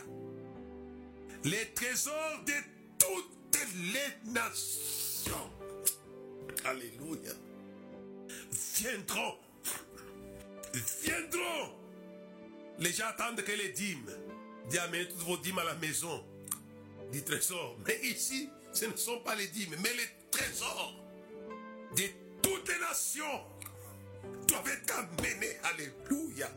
Les 1.44 1.72
trésors 1.74 2.44
de 2.46 2.52
toutes 2.98 3.58
les 3.92 4.32
nations. 4.32 5.50
Alléluia. 6.64 7.32
Viendront. 8.76 9.36
Viendront. 11.02 11.74
Les 12.78 12.92
gens 12.92 13.06
attendent 13.06 13.42
que 13.42 13.52
les 13.52 13.70
dîmes. 13.70 14.10
Dis 14.70 14.78
amenez 14.78 15.08
toutes 15.08 15.18
vos 15.22 15.36
dîmes 15.36 15.58
à 15.58 15.64
la 15.64 15.74
maison 15.74 16.24
du 17.12 17.22
trésor. 17.22 17.76
Mais 17.86 18.00
ici, 18.02 18.48
ce 18.72 18.86
ne 18.86 18.96
sont 18.96 19.20
pas 19.20 19.34
les 19.34 19.48
dîmes, 19.48 19.74
mais 19.82 19.92
les 19.92 20.08
trésors 20.30 21.03
doivent 24.46 24.68
être. 24.68 24.84
Alléluia. 25.64 26.50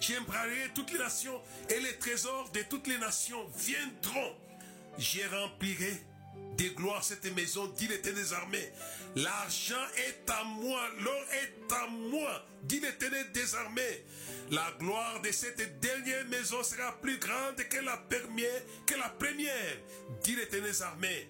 J'embrayerai 0.00 0.70
toutes 0.74 0.92
les 0.92 0.98
nations 0.98 1.40
et 1.70 1.80
les 1.80 1.96
trésors 1.98 2.50
de 2.52 2.60
toutes 2.68 2.86
les 2.86 2.98
nations 2.98 3.46
viendront. 3.56 4.36
J'ai 4.98 5.26
remplirai 5.26 6.02
de 6.58 6.68
gloire 6.68 7.02
cette 7.02 7.24
maison, 7.34 7.66
dit 7.68 7.88
l'éternel 7.88 8.22
des 8.22 8.32
armées. 8.32 8.72
L'argent 9.16 9.86
est 9.96 10.30
à 10.30 10.44
moi, 10.44 10.80
l'or 11.00 11.24
est 11.32 11.72
à 11.72 11.86
moi, 11.88 12.46
dit 12.62 12.80
l'éternel 12.80 13.32
des 13.32 13.54
armées. 13.54 14.04
La 14.50 14.72
gloire 14.78 15.22
de 15.22 15.30
cette 15.32 15.80
dernière 15.80 16.26
maison 16.26 16.62
sera 16.62 16.92
plus 17.00 17.18
grande 17.18 17.56
que 17.56 17.78
la 17.78 17.96
première, 17.96 18.62
que 18.86 18.94
la 18.94 19.08
première, 19.08 19.78
dit 20.22 20.36
l'éternel 20.36 20.70
des 20.70 20.82
armées. 20.82 21.28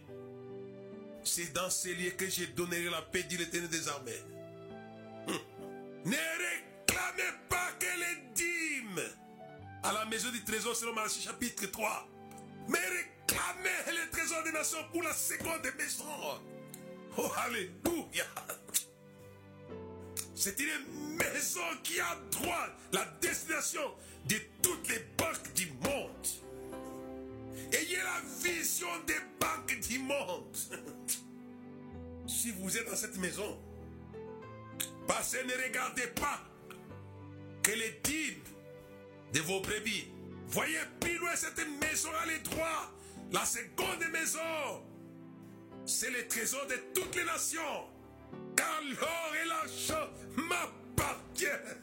C'est 1.25 1.53
dans 1.53 1.71
ces 1.71 1.95
lieux 1.95 2.11
que 2.11 2.29
je 2.29 2.45
donnerai 2.45 2.91
la 2.91 3.01
paix, 3.01 3.23
dit 3.23 3.39
l'éternel 3.39 3.71
des 3.71 3.89
armées. 3.89 4.23
Hum. 5.27 5.39
Ne 6.05 6.17
réclamez 6.17 7.39
pas 7.49 7.71
que 7.79 7.87
les 7.87 8.35
dîmes 8.35 9.03
à 9.83 9.93
la 9.93 10.05
maison 10.05 10.31
du 10.31 10.45
trésor 10.45 10.77
selon 10.77 10.93
Malachie 10.93 11.23
chapitre 11.23 11.67
3. 11.67 12.09
Mais 12.69 12.79
réclamez 12.79 13.71
les 14.05 14.11
trésors 14.11 14.43
des 14.45 14.53
nations 14.53 14.79
pour 14.93 15.03
la 15.03 15.15
seconde 15.15 15.67
maison. 15.79 16.05
Oh, 17.17 17.31
alléluia. 17.47 18.25
C'est 20.35 20.59
une 20.61 21.17
maison 21.17 21.61
qui 21.83 22.01
a 22.01 22.19
droit 22.33 22.67
la 22.93 23.05
destination 23.21 23.95
de 24.27 24.37
toutes 24.63 24.89
les 24.89 24.99
banques 25.17 25.53
du 25.55 25.67
monde. 25.83 26.14
Ayez 27.75 27.99
la 27.99 28.21
vision 28.43 28.87
des 29.07 29.19
banques 29.41 29.79
du 29.81 29.99
monde. 30.11 30.57
Si 32.27 32.53
vous 32.53 32.77
êtes 32.77 32.89
dans 32.89 32.97
cette 32.97 33.17
maison, 33.19 33.59
passez, 35.07 35.45
ne 35.45 35.53
regardez 35.67 36.07
pas 36.09 36.41
que 37.63 37.73
les 37.73 38.01
dîmes 38.05 38.43
de 39.33 39.41
vos 39.41 39.61
brebis. 39.61 40.09
Voyez 40.49 40.79
plus 41.01 41.19
loin 41.19 41.35
cette 41.35 41.67
maison 41.81 42.11
à 42.23 42.27
l'étroit. 42.27 42.93
La 43.33 43.45
seconde 43.45 44.05
maison, 44.13 44.85
c'est 45.87 46.11
le 46.11 46.29
trésor 46.29 46.67
de 46.67 46.77
toutes 46.95 47.17
les 47.17 47.25
nations. 47.25 47.89
Car 48.57 48.81
l'or 49.01 49.33
et 49.43 49.49
l'argent 49.49 50.11
m'appartiennent. 50.37 51.81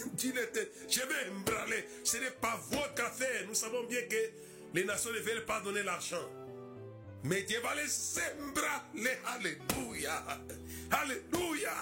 Je 0.18 1.00
vais 1.00 1.30
embraler. 1.30 1.84
Ce 2.04 2.18
n'est 2.18 2.30
pas 2.30 2.60
votre 2.70 3.04
affaire. 3.04 3.46
Nous 3.48 3.54
savons 3.54 3.84
bien 3.84 4.02
que 4.02 4.49
les 4.74 4.84
nations 4.84 5.12
ne 5.12 5.18
veulent 5.18 5.44
pas 5.44 5.60
donner 5.60 5.82
l'argent. 5.82 6.28
Mais 7.24 7.42
Dieu 7.42 7.60
va 7.60 7.74
les 7.74 7.90
embraler. 8.40 9.18
Alléluia. 9.26 10.24
Alléluia. 10.90 11.72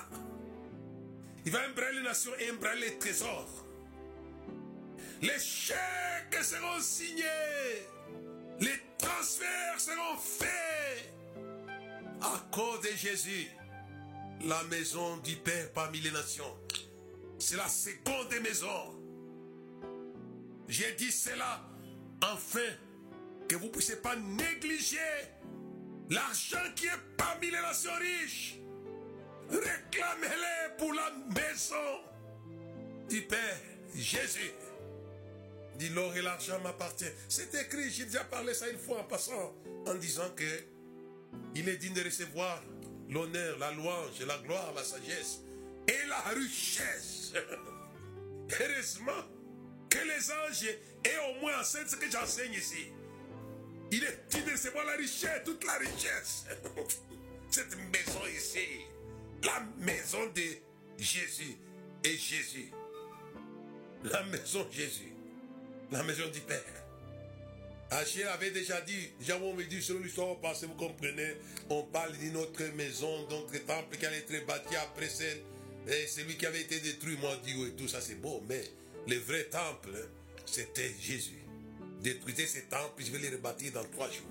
Il 1.44 1.52
va 1.52 1.68
embraler 1.68 1.98
les 1.98 2.04
nations 2.04 2.32
et 2.40 2.50
embraler 2.50 2.88
les 2.88 2.98
trésors. 2.98 3.64
Les 5.22 5.38
chèques 5.38 6.42
seront 6.42 6.80
signés. 6.80 7.24
Les 8.60 8.80
transferts 8.98 9.80
seront 9.80 10.16
faits. 10.16 11.12
À 12.20 12.48
cause 12.50 12.80
de 12.80 12.96
Jésus, 12.96 13.48
la 14.44 14.62
maison 14.64 15.18
du 15.18 15.36
Père 15.36 15.72
parmi 15.72 16.00
les 16.00 16.10
nations. 16.10 16.56
C'est 17.38 17.56
la 17.56 17.68
seconde 17.68 18.34
maison. 18.42 18.94
J'ai 20.66 20.92
dit 20.94 21.12
cela 21.12 21.62
enfin 22.22 22.70
que 23.48 23.56
vous 23.56 23.66
ne 23.66 23.70
puissiez 23.70 23.96
pas 23.96 24.16
négliger 24.16 24.98
l'argent 26.10 26.58
qui 26.76 26.86
est 26.86 27.16
parmi 27.16 27.46
les 27.50 27.60
nations 27.60 27.90
riches. 27.98 28.58
Réclamez-les 29.50 30.76
pour 30.76 30.92
la 30.92 31.10
maison 31.34 32.00
du 33.08 33.22
Père 33.22 33.60
Jésus. 33.94 34.52
Dit 35.76 35.88
l'or 35.90 36.14
et 36.16 36.22
l'argent 36.22 36.60
m'appartiennent. 36.60 37.14
C'est 37.28 37.54
écrit, 37.54 37.90
j'ai 37.90 38.04
déjà 38.04 38.24
parlé 38.24 38.52
ça 38.52 38.68
une 38.68 38.78
fois 38.78 39.00
en 39.00 39.04
passant, 39.04 39.54
en 39.86 39.94
disant 39.94 40.28
que 40.34 40.44
il 41.54 41.68
est 41.68 41.76
digne 41.76 41.94
de 41.94 42.02
recevoir 42.02 42.62
l'honneur, 43.08 43.58
la 43.58 43.72
louange, 43.72 44.20
la 44.26 44.38
gloire, 44.38 44.72
la 44.74 44.84
sagesse 44.84 45.40
et 45.86 46.06
la 46.08 46.20
richesse. 46.34 47.32
Heureusement 48.60 49.24
que 49.88 49.98
les 49.98 50.30
anges 50.30 50.76
aient 51.08 51.30
au 51.30 51.40
moins 51.40 51.60
enseigné 51.60 51.88
ce 51.88 51.96
que 51.96 52.10
j'enseigne 52.10 52.52
ici. 52.52 52.92
Il 53.90 54.04
est 54.04 54.50
recevoir 54.50 54.84
la 54.86 54.96
richesse, 54.96 55.42
toute 55.44 55.64
la 55.64 55.74
richesse. 55.74 56.44
Cette 57.50 57.76
maison 57.76 58.20
ici, 58.36 58.84
la 59.42 59.66
maison 59.78 60.26
de 60.34 60.42
Jésus 60.98 61.56
et 62.04 62.16
Jésus. 62.16 62.70
La 64.04 64.22
maison 64.24 64.64
de 64.64 64.72
Jésus, 64.72 65.12
la 65.90 66.02
maison 66.02 66.28
du 66.28 66.40
Père. 66.40 66.62
Achille 67.90 68.24
avait 68.24 68.50
déjà 68.50 68.80
dit, 68.82 69.10
j'avais 69.20 69.52
me 69.52 69.64
dit 69.64 69.82
selon 69.82 70.00
l'histoire 70.00 70.36
passée, 70.36 70.66
vous 70.66 70.74
comprenez, 70.74 71.36
on 71.70 71.82
parle 71.84 72.12
d'une 72.18 72.36
autre 72.36 72.62
maison, 72.76 73.26
d'autres 73.28 73.64
temple 73.64 73.96
qui 73.96 74.04
allait 74.04 74.18
être 74.18 74.46
bâti 74.46 74.76
après 74.76 75.08
celle, 75.08 75.40
et 75.88 76.06
celui 76.06 76.36
qui 76.36 76.44
avait 76.44 76.60
été 76.60 76.80
détruit, 76.80 77.16
moi, 77.16 77.34
dit, 77.42 77.60
et 77.62 77.70
tout 77.72 77.88
ça 77.88 78.02
c'est 78.02 78.16
beau, 78.16 78.42
mais 78.46 78.62
le 79.08 79.16
vrai 79.16 79.44
temple, 79.44 80.06
c'était 80.50 80.92
Jésus. 81.00 81.44
Détruisez 82.00 82.46
ces 82.46 82.62
temples, 82.64 83.02
je 83.04 83.10
vais 83.10 83.18
les 83.18 83.30
rebâtir 83.30 83.72
dans 83.72 83.84
trois 83.84 84.08
jours. 84.08 84.26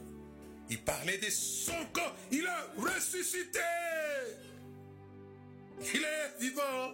Il 0.69 0.81
parlait 0.81 1.17
de 1.17 1.29
son 1.29 1.85
corps, 1.93 2.15
il 2.31 2.45
a 2.45 2.73
ressuscité. 2.77 3.59
Il 5.79 6.03
est 6.03 6.39
vivant. 6.39 6.93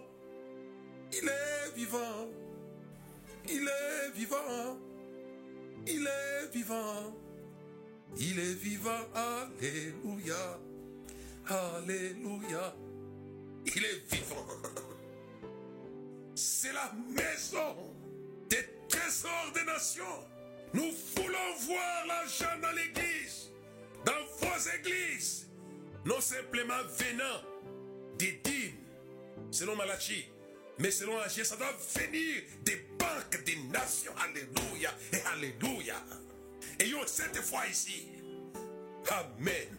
Il 1.12 1.28
est 1.28 1.76
vivant. 1.76 2.28
Il 3.48 3.68
est 3.68 4.10
vivant. 4.14 4.78
Il 5.86 6.06
est 6.06 6.52
vivant. 6.52 7.16
Il 8.16 8.38
est 8.38 8.54
vivant. 8.54 8.90
Alléluia. 9.14 10.60
Alléluia. 11.46 12.76
Il 13.66 13.84
est 13.84 14.14
vivant. 14.14 14.46
C'est 16.34 16.72
la 16.72 16.92
maison 17.08 17.93
des 18.94 19.00
trésors 19.00 19.52
des 19.54 19.64
nations. 19.64 20.24
Nous 20.72 20.92
voulons 21.16 21.54
voir 21.60 22.06
l'argent 22.06 22.58
dans 22.60 22.72
l'église, 22.72 23.50
dans 24.04 24.12
vos 24.38 24.70
églises, 24.78 25.46
non 26.04 26.20
simplement 26.20 26.82
venant 26.98 27.42
des 28.18 28.32
dîmes, 28.44 28.76
selon 29.50 29.76
Malachi, 29.76 30.26
mais 30.78 30.90
selon 30.90 31.18
Agir, 31.20 31.46
ça 31.46 31.56
doit 31.56 31.72
venir 31.94 32.42
des 32.62 32.76
banques 32.98 33.44
des 33.44 33.56
nations. 33.72 34.12
Alléluia 34.18 34.90
et 35.12 35.20
Alléluia. 35.32 35.96
Ayons 36.80 37.06
cette 37.06 37.36
foi 37.36 37.66
ici. 37.68 38.08
Amen. 39.08 39.78